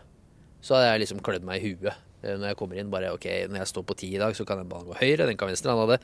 så 0.61 0.77
hadde 0.77 0.93
jeg 0.93 1.05
liksom 1.07 1.25
klødd 1.25 1.49
meg 1.49 1.65
i 1.65 1.73
huet 1.73 1.91
eh, 1.91 2.03
når 2.25 2.51
jeg 2.51 2.59
kommer 2.61 2.81
inn. 2.81 2.93
Bare 2.93 3.13
OK, 3.15 3.27
når 3.51 3.63
jeg 3.63 3.71
står 3.71 3.87
på 3.89 3.97
ti 4.01 4.11
i 4.17 4.21
dag, 4.21 4.35
så 4.37 4.47
kan 4.49 4.61
den 4.61 4.71
ballen 4.71 4.89
gå 4.91 4.99
høyre, 5.01 5.29
den 5.29 5.39
kan 5.41 5.51
venstre. 5.51 5.75
Han 5.75 5.85
hadde, 5.85 5.99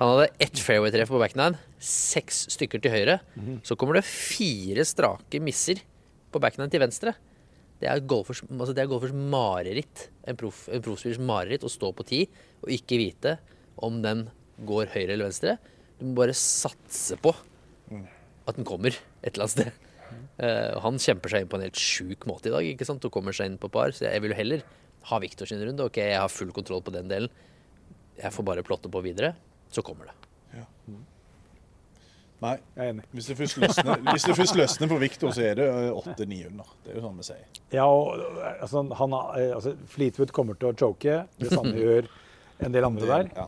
han 0.00 0.12
hadde 0.12 0.28
ett 0.46 0.62
fairway-treff 0.62 1.12
på 1.12 1.20
backhand, 1.22 1.60
seks 1.82 2.46
stykker 2.56 2.82
til 2.84 2.94
høyre. 2.94 3.20
Så 3.66 3.78
kommer 3.80 3.98
det 3.98 4.06
fire 4.08 4.84
strake 4.88 5.40
misser 5.44 5.82
på 6.32 6.42
backhand 6.42 6.72
til 6.72 6.84
venstre. 6.84 7.16
Det 7.80 7.88
er 7.92 8.04
golfers, 8.08 8.40
altså 8.48 8.72
det 8.72 8.84
er 8.84 8.90
golfers 8.90 9.12
mareritt. 9.12 10.08
En, 10.24 10.36
proff, 10.38 10.64
en 10.72 10.84
proffspillers 10.84 11.20
mareritt 11.20 11.66
å 11.66 11.72
stå 11.72 11.92
på 11.96 12.06
ti 12.08 12.22
og 12.62 12.72
ikke 12.72 13.00
vite 13.00 13.36
om 13.84 14.00
den 14.04 14.26
går 14.66 14.92
høyre 14.94 15.12
eller 15.12 15.28
venstre. 15.28 15.56
Du 15.98 16.06
må 16.08 16.16
bare 16.22 16.36
satse 16.36 17.18
på 17.20 17.34
at 18.46 18.56
den 18.56 18.66
kommer 18.66 18.94
et 18.94 19.34
eller 19.34 19.46
annet 19.46 19.56
sted. 19.56 19.82
Uh, 20.36 20.76
han 20.84 21.00
kjemper 21.00 21.32
seg 21.32 21.42
inn 21.42 21.50
på 21.50 21.58
en 21.58 21.64
helt 21.64 21.80
sjuk 21.80 22.26
måte 22.28 22.50
i 22.50 22.54
dag 22.54 22.66
ikke 22.68 22.86
sant? 22.88 23.04
og 23.08 23.12
kommer 23.12 23.36
seg 23.36 23.50
inn 23.50 23.60
på 23.60 23.70
par. 23.72 23.92
Så 23.96 24.06
jeg 24.06 24.22
vil 24.24 24.32
jo 24.32 24.40
heller 24.40 24.64
ha 25.10 25.18
Victor 25.22 25.48
sin 25.48 25.62
runde. 25.62 25.86
Ok, 25.86 26.00
jeg 26.02 26.20
har 26.20 26.32
full 26.32 26.52
kontroll 26.54 26.82
på 26.86 26.94
den 26.94 27.10
delen. 27.10 27.42
Jeg 28.16 28.32
får 28.32 28.46
bare 28.48 28.64
plotte 28.66 28.90
på 28.92 29.02
videre, 29.04 29.34
så 29.72 29.84
kommer 29.84 30.10
det. 30.10 30.16
Nei. 32.44 32.56
Jeg 32.76 32.84
er 32.84 32.92
enig. 32.92 33.04
Hvis 33.16 33.28
det 33.30 33.36
først 33.38 33.58
løsner, 33.62 34.00
hvis 34.12 34.26
det 34.28 34.36
først 34.36 34.56
løsner 34.58 34.90
på 34.90 34.98
Victor, 35.00 35.32
så 35.32 35.44
er 35.48 35.58
det 35.60 35.68
åtte-ni 35.96 36.42
under. 36.50 36.68
Det 36.84 36.92
er 36.92 36.98
jo 36.98 37.04
sånn 37.06 37.20
vi 37.20 37.26
sier. 37.30 37.60
Ja, 37.72 37.86
og 37.88 38.20
altså, 38.52 38.82
han, 39.00 39.16
eh, 39.40 39.52
altså, 39.56 39.72
Fleetwood 39.92 40.34
kommer 40.36 40.58
til 40.60 40.70
å 40.70 40.76
choke. 40.76 41.22
Det 41.40 41.52
samme 41.52 41.72
gjør 41.84 42.10
en 42.66 42.76
del 42.76 42.88
andre 42.88 43.08
der. 43.08 43.30
Ja. 43.36 43.46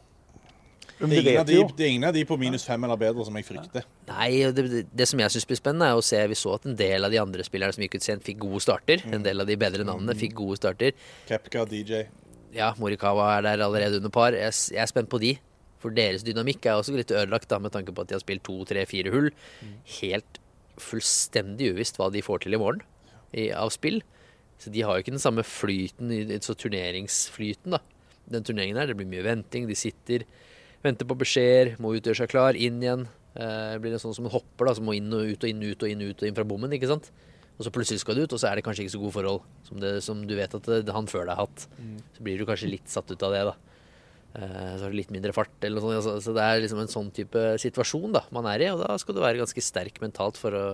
Men 0.98 1.10
Det, 1.12 1.22
vi 1.22 1.34
er 1.38 1.44
de, 1.46 1.58
det 1.78 1.84
er 1.86 1.90
ingen 1.94 2.08
av 2.08 2.14
de 2.16 2.24
på 2.26 2.36
minus 2.40 2.64
fem 2.66 2.82
eller 2.84 2.98
bedre 2.98 3.24
som 3.26 3.36
jeg 3.38 3.46
frykter. 3.46 3.84
Nei, 4.08 4.30
det, 4.54 4.64
det, 4.72 4.84
det 4.98 5.06
som 5.10 5.20
jeg 5.22 5.34
syns 5.34 5.46
blir 5.46 5.60
spennende, 5.60 5.90
er 5.92 5.98
å 5.98 6.04
se 6.04 6.20
Vi 6.30 6.38
så 6.38 6.56
at 6.56 6.66
en 6.66 6.78
del 6.78 7.06
av 7.06 7.14
de 7.14 7.20
andre 7.22 7.44
spillerne 7.46 7.76
som 7.76 7.84
gikk 7.84 7.98
ut 8.00 8.06
sent, 8.06 8.24
fikk 8.26 8.40
gode 8.42 8.62
starter. 8.64 9.04
En 9.14 9.22
del 9.26 9.44
av 9.44 9.46
de 9.50 9.58
bedre 9.60 9.86
navnene 9.86 10.16
fikk 10.18 10.34
gode 10.40 10.58
starter. 10.58 10.96
Kepka, 11.30 11.62
DJ. 11.70 12.08
Ja, 12.56 12.72
Morikawa 12.80 13.36
er 13.36 13.44
der 13.46 13.62
allerede 13.66 14.00
under 14.00 14.10
par. 14.10 14.34
Jeg, 14.34 14.54
jeg 14.74 14.82
er 14.82 14.90
spent 14.90 15.10
på 15.12 15.20
de. 15.22 15.36
For 15.78 15.94
deres 15.94 16.24
dynamikk 16.26 16.66
er 16.66 16.80
også 16.80 16.96
litt 16.96 17.12
ødelagt, 17.14 17.46
da, 17.52 17.60
med 17.62 17.70
tanke 17.74 17.94
på 17.94 18.02
at 18.02 18.10
de 18.10 18.16
har 18.16 18.22
spilt 18.24 18.42
to, 18.48 18.56
tre, 18.66 18.82
fire 18.90 19.12
hull. 19.14 19.30
Helt 20.00 20.40
fullstendig 20.82 21.72
uvisst 21.74 21.98
hva 21.98 22.08
de 22.14 22.22
får 22.24 22.44
til 22.44 22.56
i 22.56 22.60
morgen 22.60 22.82
i, 23.36 23.48
av 23.54 23.70
spill. 23.74 24.00
Så 24.58 24.72
de 24.74 24.82
har 24.82 24.96
jo 24.96 25.04
ikke 25.04 25.14
den 25.14 25.22
samme 25.22 25.44
flyten, 25.46 26.10
så 26.42 26.56
turneringsflyten, 26.58 27.76
da. 27.76 27.82
Den 28.28 28.44
turneringen 28.44 28.80
her, 28.80 28.90
det 28.90 28.98
blir 28.98 29.08
mye 29.08 29.24
venting. 29.24 29.68
De 29.70 29.76
sitter, 29.78 30.26
venter 30.84 31.08
på 31.08 31.16
beskjeder, 31.18 31.74
må 31.82 31.94
utgjøre 31.96 32.22
seg 32.22 32.30
klar, 32.32 32.58
inn 32.58 32.82
igjen. 32.82 33.06
Eh, 33.38 33.78
blir 33.82 33.94
det 33.94 34.00
sånn 34.02 34.14
som 34.16 34.26
en 34.28 34.34
hopper, 34.34 34.68
da, 34.68 34.74
som 34.78 34.86
må 34.88 34.94
inn 34.98 35.10
og 35.14 35.26
ut 35.30 35.44
og 35.44 35.50
inn, 35.50 35.62
ut 35.62 35.82
og 35.84 35.90
inn, 35.90 36.04
ut 36.06 36.22
og 36.22 36.28
inn 36.28 36.36
fra 36.38 36.46
bommen, 36.48 36.72
ikke 36.74 36.90
sant. 36.90 37.10
Og 37.58 37.66
så 37.66 37.72
plutselig 37.74 38.04
skal 38.04 38.14
du 38.14 38.22
ut, 38.22 38.34
og 38.34 38.38
så 38.38 38.50
er 38.52 38.58
det 38.58 38.64
kanskje 38.66 38.84
ikke 38.84 38.94
så 38.94 39.00
gode 39.02 39.16
forhold 39.16 39.40
som, 39.66 39.80
det, 39.82 39.96
som 40.06 40.20
du 40.26 40.34
vet 40.38 40.52
at 40.54 40.68
det, 40.70 40.92
han 40.94 41.08
før 41.10 41.26
deg 41.26 41.34
har 41.34 41.48
hatt. 41.48 41.64
Så 42.14 42.22
blir 42.22 42.38
du 42.38 42.46
kanskje 42.46 42.70
litt 42.70 42.86
satt 42.90 43.10
ut 43.10 43.24
av 43.26 43.34
det, 43.34 43.42
da. 43.50 43.54
Eh, 44.38 44.76
Så 44.78 44.84
har 44.84 44.92
du 44.94 44.98
litt 44.98 45.10
mindre 45.14 45.34
fart 45.34 45.66
eller 45.66 45.82
noe 45.82 45.98
sånt. 45.98 45.98
Altså, 45.98 46.30
så 46.30 46.36
det 46.36 46.44
er 46.44 46.62
liksom 46.62 46.82
en 46.84 46.92
sånn 46.92 47.10
type 47.14 47.42
situasjon 47.58 48.14
da, 48.14 48.22
man 48.34 48.46
er 48.46 48.62
i, 48.62 48.70
og 48.70 48.84
da 48.84 48.94
skal 49.02 49.16
du 49.18 49.22
være 49.24 49.42
ganske 49.42 49.64
sterk 49.64 49.98
mentalt 50.04 50.38
for 50.38 50.54
å, 50.54 50.64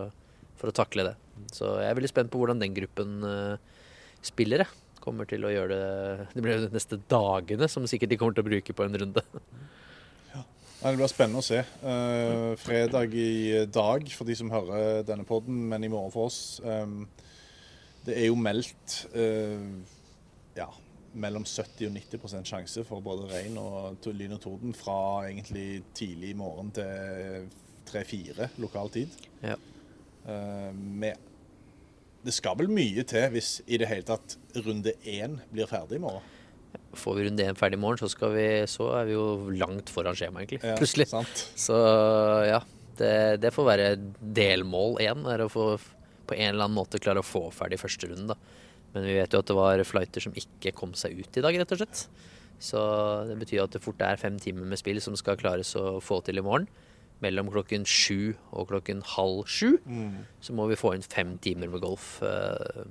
for 0.60 0.68
å 0.68 0.76
takle 0.76 1.08
det. 1.08 1.14
Så 1.56 1.72
jeg 1.80 1.88
er 1.88 1.96
veldig 1.96 2.12
spent 2.12 2.32
på 2.32 2.40
hvordan 2.42 2.60
den 2.60 2.76
gruppen 2.76 3.16
eh, 3.24 3.56
jeg. 4.24 4.68
kommer 5.04 5.28
til 5.28 5.44
å 5.44 5.50
gjøre 5.52 5.68
det 5.76 6.28
Det 6.32 6.42
blir 6.42 6.60
de 6.62 6.72
neste 6.72 6.96
dagene 7.08 7.68
som 7.68 7.84
sikkert 7.84 8.12
de 8.12 8.16
kommer 8.16 8.36
til 8.36 8.44
å 8.44 8.48
bruke 8.48 8.72
på 8.76 8.84
en 8.84 9.00
runde. 9.02 9.24
Det 10.84 10.98
blir 10.98 11.08
spennende 11.08 11.40
å 11.40 11.44
se. 11.44 11.62
Uh, 11.80 12.52
fredag 12.60 13.14
i 13.16 13.64
dag 13.72 14.04
for 14.12 14.28
de 14.28 14.34
som 14.36 14.50
hører 14.52 15.00
denne 15.08 15.24
podden, 15.24 15.62
men 15.70 15.86
i 15.86 15.88
morgen 15.88 16.12
for 16.12 16.28
oss. 16.28 16.60
Um, 16.60 17.06
det 18.04 18.18
er 18.20 18.26
jo 18.28 18.36
meldt 18.36 18.98
uh, 19.14 19.64
ja, 20.58 20.66
mellom 21.16 21.46
70 21.48 21.88
og 21.88 21.96
90% 21.96 22.50
sjanse 22.52 22.84
for 22.84 23.00
både 23.00 23.30
regn 23.32 23.56
og 23.62 24.10
lyn 24.12 24.36
og 24.36 24.42
torden 24.44 24.76
fra 24.76 24.98
egentlig 25.30 25.86
tidlig 25.96 26.34
i 26.34 26.38
morgen 26.42 26.68
til 26.76 27.48
3-4 27.88 28.50
lokal 28.60 28.92
tid. 28.92 29.16
Ja. 29.40 29.56
Uh, 30.28 30.68
med, 30.76 31.16
det 32.28 32.36
skal 32.36 32.60
vel 32.60 32.68
mye 32.68 33.08
til 33.08 33.32
hvis 33.32 33.56
i 33.64 33.80
det 33.80 33.88
hele 33.88 34.04
tatt 34.12 34.36
runde 34.60 34.92
én 35.00 35.40
blir 35.48 35.72
ferdig 35.72 35.96
i 35.96 36.04
morgen. 36.04 36.28
Får 36.94 37.16
vi 37.18 37.24
runde 37.28 37.42
én 37.48 37.56
ferdig 37.58 37.78
i 37.78 37.82
morgen, 37.82 37.98
så, 37.98 38.08
skal 38.12 38.32
vi, 38.36 38.44
så 38.70 38.86
er 39.00 39.08
vi 39.08 39.16
jo 39.16 39.24
langt 39.58 39.90
foran 39.90 40.14
skjema, 40.18 40.42
egentlig. 40.42 40.60
Ja, 40.62 40.76
Plutselig. 40.78 41.08
sant. 41.10 41.44
Så 41.58 41.74
ja, 42.48 42.60
det, 43.00 43.12
det 43.42 43.50
får 43.54 43.66
være 43.66 43.88
delmål 44.20 45.00
én. 45.02 45.24
Er 45.34 45.42
å 45.44 45.50
få, 45.50 45.64
på 46.28 46.36
en 46.38 46.52
eller 46.52 46.68
annen 46.68 46.78
måte 46.78 47.00
klare 47.02 47.22
å 47.24 47.26
få 47.26 47.48
ferdig 47.54 47.80
første 47.82 48.10
runde, 48.12 48.34
da. 48.36 48.60
Men 48.94 49.08
vi 49.08 49.16
vet 49.18 49.32
jo 49.34 49.40
at 49.42 49.48
det 49.50 49.56
var 49.58 49.80
flighter 49.90 50.22
som 50.22 50.36
ikke 50.38 50.70
kom 50.78 50.92
seg 50.94 51.16
ut 51.18 51.36
i 51.40 51.42
dag, 51.42 51.56
rett 51.58 51.72
og 51.74 51.80
slett. 51.82 52.04
Så 52.62 52.78
det 53.26 53.34
betyr 53.40 53.64
at 53.64 53.74
det 53.74 53.80
fort 53.82 54.00
er 54.06 54.20
fem 54.20 54.36
timer 54.40 54.68
med 54.70 54.78
spill 54.78 55.00
som 55.02 55.16
skal 55.18 55.34
klares 55.40 55.72
å 55.76 55.96
få 56.00 56.20
til 56.24 56.38
i 56.38 56.44
morgen. 56.46 56.68
Mellom 57.24 57.50
klokken 57.50 57.82
sju 57.88 58.36
og 58.54 58.68
klokken 58.70 59.00
halv 59.16 59.42
sju 59.50 59.72
så 60.44 60.54
må 60.54 60.68
vi 60.70 60.78
få 60.78 60.92
inn 60.94 61.02
fem 61.02 61.34
timer 61.42 61.70
med 61.72 61.82
golf. 61.82 62.20
Eh, 62.22 62.84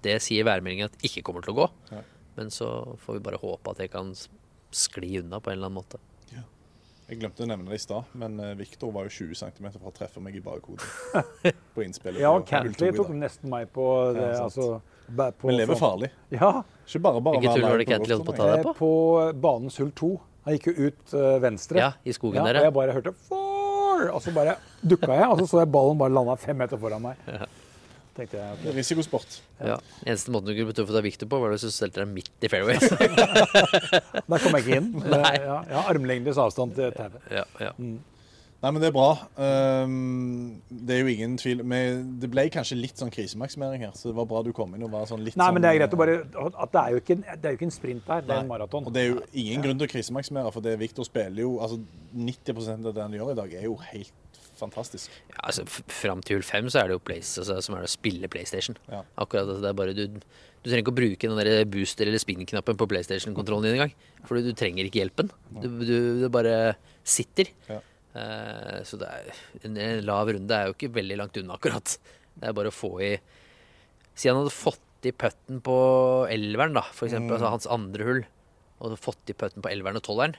Det 0.00 0.16
sier 0.24 0.46
værmeldingen 0.48 0.88
at 0.88 0.96
ikke 1.04 1.20
kommer 1.28 1.44
til 1.44 1.52
å 1.52 1.58
gå. 1.60 1.66
Nei. 1.92 2.02
Men 2.36 2.50
så 2.54 2.96
får 3.02 3.18
vi 3.18 3.24
bare 3.30 3.40
håpe 3.42 3.72
at 3.74 3.82
det 3.82 3.90
kan 3.92 4.12
skli 4.70 5.18
unna 5.18 5.40
på 5.40 5.50
en 5.50 5.58
eller 5.58 5.70
annen 5.70 5.80
måte. 5.80 5.98
Ja. 6.30 6.44
Jeg 7.10 7.18
glemte 7.18 7.42
å 7.42 7.48
nevne 7.50 7.72
det 7.72 7.80
i 7.80 7.82
stad, 7.82 8.06
men 8.14 8.36
Viktor 8.38 8.60
Victor 8.60 8.92
var 8.94 9.08
jo 9.08 9.10
20 9.32 9.34
cm 9.40 9.66
fra 9.74 9.90
å 9.90 9.94
treffe 9.96 10.22
meg 10.22 10.36
i 10.38 10.42
bakhodet 10.44 10.86
på 11.74 11.82
innspillet. 11.82 12.22
Ja, 12.22 12.30
Cantley 12.46 12.94
tok 12.94 13.10
nesten 13.18 13.50
meg 13.50 13.72
på 13.74 13.86
det. 14.14 14.28
Ja, 14.36 14.44
altså, 14.46 14.80
på 15.10 15.50
Men 15.50 15.56
lever 15.58 15.74
farlig. 15.80 16.12
Ja, 16.30 16.62
Ikke 16.86 17.02
bare 17.02 17.20
bare 17.20 17.40
Hvilket 17.40 17.50
være 17.50 17.64
hull 17.64 17.70
var 17.72 17.82
det 17.82 17.88
Cantley 17.90 18.14
holdt 18.14 18.28
på 18.28 18.32
å 18.32 18.36
ta 18.38 18.46
golfturnering. 18.46 18.66
deg 18.70 18.78
på? 18.78 18.90
på 19.34 19.40
banens 19.42 19.80
hull 19.82 19.90
to. 19.98 20.12
Han 20.46 20.54
gikk 20.56 20.70
jo 20.70 20.86
ut 20.86 21.14
eh, 21.18 21.34
venstre. 21.42 21.82
Ja, 21.82 21.90
i 22.06 22.14
skogen 22.16 22.38
Ja, 22.40 22.46
der, 22.46 22.60
og 22.62 22.68
jeg 22.68 22.76
bare 22.78 22.94
hørte 22.96 23.12
for, 23.26 24.06
og 24.14 24.22
så 24.24 24.32
bare 24.32 24.54
dukka 24.80 25.10
jeg, 25.18 25.26
og 25.28 25.42
så 25.42 25.48
så 25.50 25.64
jeg 25.64 25.72
ballen 25.74 25.98
bare 26.00 26.14
landa 26.14 26.36
fem 26.40 26.56
meter 26.62 26.80
foran 26.80 27.02
meg. 27.10 27.18
Tenkte 28.20 28.36
jeg, 28.36 28.58
Okay. 28.60 28.74
Risikosport. 28.76 29.40
ja. 29.64 29.78
Eneste 30.04 30.32
måten 30.34 30.52
du 30.52 30.58
kunne 30.58 30.76
å 30.76 30.88
få 30.90 30.96
deg 30.98 31.06
Victor 31.08 31.30
på, 31.30 31.40
var 31.40 31.54
hvis 31.54 31.64
du 31.64 31.72
stelte 31.72 32.02
deg 32.02 32.12
midt 32.12 32.44
i 32.44 32.52
fairway. 32.52 32.76
Der 34.30 34.42
kom 34.44 34.56
jeg 34.58 34.64
ikke 34.66 34.76
inn. 34.82 34.90
Nei. 35.14 35.34
Ja, 35.40 35.60
har 35.72 35.88
armlengdes 35.94 36.40
avstand 36.40 36.76
til 36.76 36.92
tauet. 36.96 37.20
ja, 37.32 37.46
ja. 37.62 37.72
Nei, 38.60 38.74
men 38.76 38.82
det 38.82 38.90
er 38.90 38.92
bra. 38.92 39.06
Um, 39.40 40.58
det 40.68 40.98
er 40.98 40.98
jo 41.00 41.12
ingen 41.14 41.38
tvil 41.40 41.62
men 41.64 42.10
Det 42.20 42.28
ble 42.28 42.42
kanskje 42.52 42.76
litt 42.76 43.00
sånn 43.00 43.08
krisemaksimering 43.08 43.86
her, 43.86 43.94
så 43.96 44.10
det 44.10 44.18
var 44.18 44.26
bra 44.28 44.42
du 44.44 44.50
kom 44.52 44.74
inn 44.76 44.84
og 44.84 44.92
var 44.92 45.06
sånn 45.08 45.22
litt 45.24 45.32
Nei, 45.40 45.46
sånn 45.48 45.56
men 45.56 45.64
det 45.64 45.70
er 45.70 45.78
greit 45.78 45.96
å 45.96 46.00
bare 46.02 46.16
At 46.50 46.74
det 46.74 46.82
er 46.82 46.92
jo 46.92 47.00
ikke, 47.00 47.16
er 47.24 47.46
jo 47.46 47.56
ikke 47.56 47.68
en 47.70 47.72
sprint 47.72 48.04
der, 48.04 48.26
det 48.28 48.34
er 48.36 48.44
en 48.44 48.50
maraton. 48.52 48.84
Og 48.84 48.92
det 48.92 49.06
er 49.06 49.14
jo 49.14 49.22
ingen 49.32 49.64
grunn 49.64 49.80
til 49.80 49.88
å 49.88 49.92
krisemaksimere, 49.94 50.52
for 50.52 50.66
det 50.66 50.74
Victor 50.82 51.08
spiller 51.08 51.40
jo 51.46 51.54
altså 51.64 51.80
90% 52.12 52.90
av 52.90 52.98
det 52.98 53.06
han 53.06 53.16
gjør 53.16 53.32
i 53.32 53.38
dag, 53.40 53.56
er 53.62 53.64
jo 53.64 53.78
helt 53.94 54.12
fantastisk. 54.60 55.10
ja 55.32 55.40
altså, 55.48 55.64
Fram 55.90 56.22
til 56.24 56.38
hull 56.38 56.46
fem 56.46 56.68
så 56.70 56.82
er 56.82 56.90
det 56.90 56.98
jo 56.98 57.02
Place, 57.10 57.34
altså, 57.40 57.58
som 57.64 57.76
er 57.76 57.84
det 57.84 57.90
å 57.90 57.96
spille 57.96 58.30
PlayStation. 58.32 58.78
Ja. 58.92 59.02
Akkurat, 59.20 59.48
altså, 59.48 59.60
det 59.64 59.72
er 59.72 59.78
bare 59.80 59.96
du, 59.96 60.04
du 60.16 60.68
trenger 60.68 60.84
ikke 60.84 60.94
å 60.94 61.00
bruke 61.00 61.30
den 61.32 61.40
der 61.40 61.68
booster- 61.72 62.08
eller 62.08 62.22
spin-knappen 62.22 62.78
på 62.80 62.88
PlayStation-kontrollen 62.92 63.68
din 63.68 63.78
engang. 63.78 63.94
For 64.28 64.40
du 64.40 64.52
trenger 64.56 64.86
ikke 64.88 65.02
hjelpen. 65.02 65.32
Du, 65.56 65.68
du, 65.80 65.96
du 66.20 66.26
bare 66.32 66.74
sitter. 67.06 67.52
Ja. 67.70 67.80
Uh, 68.10 68.80
så 68.86 68.98
det 68.98 69.06
er, 69.06 69.42
en, 69.62 69.76
en 69.78 70.00
lav 70.02 70.32
runde 70.34 70.56
er 70.56 70.68
jo 70.68 70.74
ikke 70.74 70.90
veldig 70.96 71.20
langt 71.20 71.38
unna, 71.40 71.56
akkurat. 71.56 71.94
Det 72.34 72.48
er 72.48 72.56
bare 72.56 72.72
å 72.72 72.74
få 72.74 72.96
i 73.06 73.14
Si 74.20 74.28
han 74.28 74.36
hadde 74.36 74.52
fått 74.52 75.06
i 75.08 75.12
putten 75.16 75.62
på 75.64 75.74
elveren, 76.28 76.74
da, 76.76 76.82
for 76.92 77.06
eksempel, 77.06 77.38
altså 77.38 77.52
hans 77.54 77.68
andre 77.72 78.04
hull, 78.04 78.18
og 78.84 78.98
fått 79.00 79.30
i 79.32 79.36
putten 79.38 79.64
på 79.64 79.70
elveren 79.70 79.96
og 79.96 80.04
tolveren, 80.04 80.34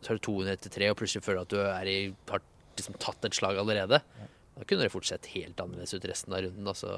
så 0.00 0.12
er 0.12 0.18
det 0.18 0.24
200 0.24 0.54
etter 0.54 0.72
3, 0.72 0.88
og 0.92 0.98
plutselig 1.00 1.24
føler 1.26 1.42
du 1.42 1.44
at 1.44 1.52
du 1.52 1.60
er 1.64 1.90
i, 1.90 1.98
har 2.30 2.44
liksom 2.80 2.98
tatt 3.02 3.24
et 3.28 3.34
slag 3.36 3.58
allerede. 3.60 4.00
Da 4.54 4.62
kunne 4.68 4.86
det 4.86 4.92
fort 4.94 5.06
sett 5.08 5.26
helt 5.34 5.58
annerledes 5.60 5.94
ut 5.96 6.04
resten 6.06 6.32
av 6.36 6.44
runden. 6.46 6.66
Altså. 6.70 6.90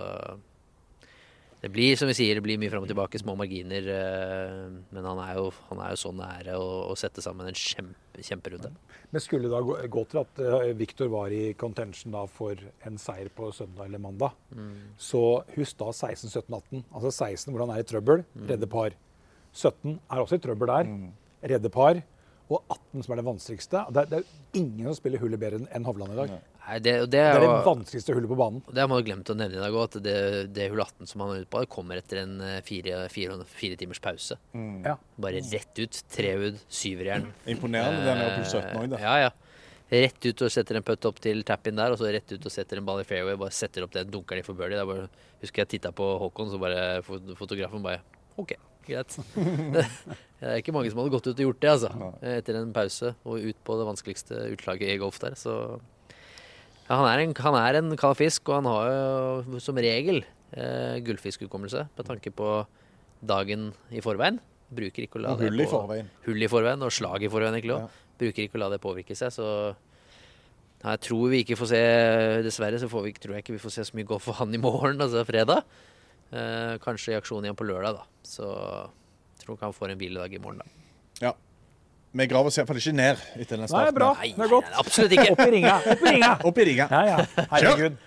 Det 1.63 1.71
blir 1.73 1.97
som 1.97 2.07
vi 2.11 2.15
sier, 2.15 2.37
det 2.37 2.43
blir 2.45 2.59
mye 2.61 2.69
fram 2.71 2.85
og 2.85 2.91
tilbake, 2.91 3.19
små 3.19 3.33
marginer. 3.41 3.87
eh, 3.89 4.67
Men 4.93 5.07
han 5.09 5.19
er 5.25 5.39
jo, 5.39 5.47
han 5.71 5.81
er 5.81 5.95
jo 5.95 6.01
så 6.03 6.13
nære 6.15 6.53
å, 6.61 6.67
å 6.93 6.97
sette 7.01 7.23
sammen 7.25 7.49
en 7.49 7.57
kjempe, 7.57 8.21
kjemperunde. 8.23 8.71
Men 9.11 9.23
skulle 9.25 9.49
det 9.49 9.55
da 9.55 9.63
gå, 9.65 9.79
gå 9.89 10.03
til 10.13 10.21
at 10.21 10.43
Viktor 10.77 11.09
var 11.09 11.33
i 11.33 11.55
contention 11.59 12.13
da 12.13 12.27
for 12.29 12.61
en 12.87 12.99
seier 13.01 13.31
på 13.35 13.49
søndag 13.57 13.87
eller 13.89 14.03
mandag, 14.05 14.37
så 15.01 15.23
husk 15.57 15.79
da 15.81 15.89
16, 15.95 16.29
17, 16.29 16.45
18. 16.61 16.85
Altså 16.93 17.11
16 17.15 17.55
hvor 17.55 17.65
han 17.65 17.73
er 17.77 17.83
i 17.83 17.89
trøbbel, 17.89 18.25
redde 18.53 18.69
par. 18.69 18.93
17 19.57 19.97
er 20.13 20.21
også 20.21 20.37
i 20.37 20.45
trøbbel 20.45 20.69
der, 20.75 20.93
redde 21.55 21.71
par. 21.73 22.03
Og 22.47 22.61
18 22.71 23.03
som 23.03 23.13
er 23.13 23.19
det 23.19 23.25
vanskeligste. 23.27 23.81
Det 23.91 24.03
er, 24.05 24.11
det 24.13 24.19
er 24.21 24.61
ingen 24.61 24.87
som 24.87 24.95
spiller 25.01 25.19
hullet 25.19 25.41
bedre 25.43 25.59
enn- 25.67 25.87
Hovland 25.89 26.13
i 26.15 26.19
dag. 26.21 26.35
Nei, 26.67 26.77
det, 26.83 26.93
det 27.07 27.11
Det 27.11 27.23
er 27.23 27.37
er 27.37 27.43
det 27.43 27.65
vanskeligste 27.67 28.15
hullet 28.15 28.31
på 28.31 28.37
banen. 28.39 28.61
Det 28.71 28.83
har 28.85 28.91
man 28.91 29.03
glemt 29.07 29.31
å 29.31 29.35
nevne 29.39 29.59
i 29.59 29.63
dag 29.65 29.75
òg, 29.75 29.83
at 29.89 29.97
det, 30.05 30.15
det 30.55 30.69
hull 30.71 30.83
18 30.85 31.11
som 31.11 31.25
han 31.25 31.33
er 31.35 31.41
ute 31.43 31.51
på, 31.51 31.63
det 31.65 31.71
kommer 31.75 31.99
etter 31.99 32.21
en 32.23 32.37
eh, 32.41 32.61
fire, 32.67 33.01
fire, 33.11 33.41
fire 33.51 33.79
timers 33.81 33.99
pause. 34.03 34.39
Ja. 34.87 34.95
Bare 35.19 35.43
rett 35.43 35.83
ut. 35.83 35.99
Trehud, 36.15 36.63
syverjern. 36.71 37.27
Imponerende 37.51 38.05
Det 38.07 38.15
er 38.15 38.23
med 38.23 38.39
på 38.39 38.47
17 38.53 38.79
òg, 38.85 38.89
det. 38.95 39.03
Ja, 39.03 39.17
ja. 39.27 39.35
Rett 39.87 40.27
ut 40.27 40.41
og 40.43 40.51
setter 40.51 40.79
en 40.81 40.83
putt 40.87 41.05
opp 41.07 41.19
til 41.23 41.43
tap-in 41.47 41.77
der, 41.79 41.93
og 41.95 41.99
så 42.01 42.09
rett 42.11 42.31
ut 42.35 42.47
og 42.47 42.51
setter 42.51 42.79
en 42.81 42.87
ball 42.89 43.03
i 43.03 43.07
fairway. 43.07 43.37
Bare 43.39 43.55
setter 43.55 43.85
opp 43.87 43.93
den, 43.95 44.09
dunker 44.11 44.35
den 44.39 44.43
i 44.43 44.47
for 44.47 44.59
birdie. 44.59 44.79
Er 44.83 44.87
bare, 44.89 45.11
husker 45.43 45.63
jeg 45.63 45.77
titta 45.77 45.93
på 45.95 46.09
Håkon, 46.23 46.51
så 46.51 46.59
bare 46.63 47.03
fotografen 47.07 47.83
bare 47.87 48.01
OK, 48.39 48.57
greit. 48.87 49.15
det 50.41 50.49
er 50.53 50.61
ikke 50.61 50.73
mange 50.77 50.91
som 50.93 50.99
hadde 51.01 51.13
gått 51.15 51.27
ut 51.31 51.39
og 51.39 51.45
gjort 51.47 51.61
det, 51.65 51.71
altså. 51.73 51.91
Etter 52.23 52.59
en 52.61 52.73
pause 52.77 53.15
og 53.25 53.39
ut 53.41 53.61
på 53.65 53.77
det 53.81 53.87
vanskeligste 53.89 54.41
utslaget 54.53 54.91
i 54.93 54.99
golf 55.01 55.19
der. 55.23 55.33
Så 55.41 55.55
ja, 56.87 56.97
han 57.01 57.07
er 57.09 57.23
en, 57.25 57.33
han 57.41 57.57
er 57.59 57.79
en 57.81 57.97
kald 57.99 58.19
fisk, 58.21 58.49
og 58.51 58.61
han 58.61 58.69
har 58.71 58.91
jo 58.93 59.61
som 59.65 59.81
regel 59.81 60.21
eh, 60.53 60.99
gullfiskhukommelse 61.07 61.87
med 61.97 62.07
tanke 62.11 62.31
på 62.37 62.51
dagen 63.27 63.71
i 63.91 64.03
forveien. 64.05 64.37
Bruker 64.77 65.07
ikke 65.07 65.19
å 65.19 65.23
la 65.25 65.33
Og 65.33 65.41
det 65.41 65.49
hull 65.49 65.61
i 65.63 65.65
på- 65.65 65.73
forveien. 65.79 66.13
Hull 66.27 66.43
i 66.45 66.51
forveien, 66.53 66.83
og 66.85 66.93
slag 66.93 67.25
i 67.25 67.31
forveien, 67.33 67.57
egentlig 67.57 67.77
òg. 67.79 67.89
Bruker 68.21 68.45
ikke 68.45 68.59
å 68.59 68.63
la 68.65 68.69
det 68.73 68.81
påvirke 68.85 69.17
seg, 69.17 69.33
så 69.35 69.49
jeg 70.87 71.01
tror 71.09 71.31
vi 71.33 71.41
ikke 71.43 71.57
får 71.59 71.69
se 71.73 71.81
Dessverre 72.45 72.79
så 72.79 72.87
får 72.93 73.03
vi, 73.07 73.13
tror 73.19 73.35
jeg 73.35 73.43
ikke 73.47 73.55
vi 73.57 73.63
får 73.63 73.73
se 73.75 73.85
så 73.89 73.97
mye 73.97 74.07
golf 74.07 74.27
for 74.29 74.37
han 74.39 74.53
i 74.55 74.61
morgen, 74.61 75.01
altså 75.01 75.25
fredag. 75.27 75.65
Eh, 76.31 76.77
kanskje 76.85 77.15
i 77.15 77.19
aksjon 77.19 77.45
igjen 77.49 77.57
på 77.59 77.67
lørdag, 77.67 77.97
da. 77.99 78.05
Så 78.27 78.47
tror 79.47 79.57
ikke 79.59 79.69
han 79.71 79.77
får 79.77 79.93
en 79.95 80.01
hviledag 80.01 80.35
i 80.37 80.41
morgen, 80.43 80.59
da. 80.63 80.67
Ja. 81.23 81.33
Vi 82.17 82.27
graver 82.31 82.49
oss 82.51 82.57
iallfall 82.61 82.79
ikke 82.81 82.95
ned 82.97 83.23
etter 83.37 83.57
den 83.57 83.65
Nei, 83.67 83.71
starten. 83.71 83.95
bra. 83.99 84.11
Nei, 84.21 84.31
Det 84.37 84.45
er 84.47 84.53
godt. 84.53 84.69
Nei, 84.71 84.79
absolutt 84.83 85.13
ikke. 85.17 85.31
Opp 85.35 85.43
i 85.47 85.51
ringa! 85.57 85.75
Opp 85.95 86.03
i 86.07 86.13
ringa! 86.15 86.31
Opp 86.51 86.59
i 86.59 86.67
ringa. 86.71 86.87
Ja, 86.91 87.03
ja. 87.13 87.47
Herregud. 87.53 87.99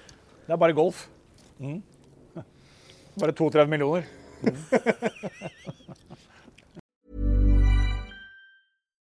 Det 0.48 0.56
er 0.56 0.62
bare 0.64 0.76
golf. 0.78 1.04
Mm. 1.60 1.80
Bare 3.20 3.36
32 3.36 3.68
millioner. 3.70 4.08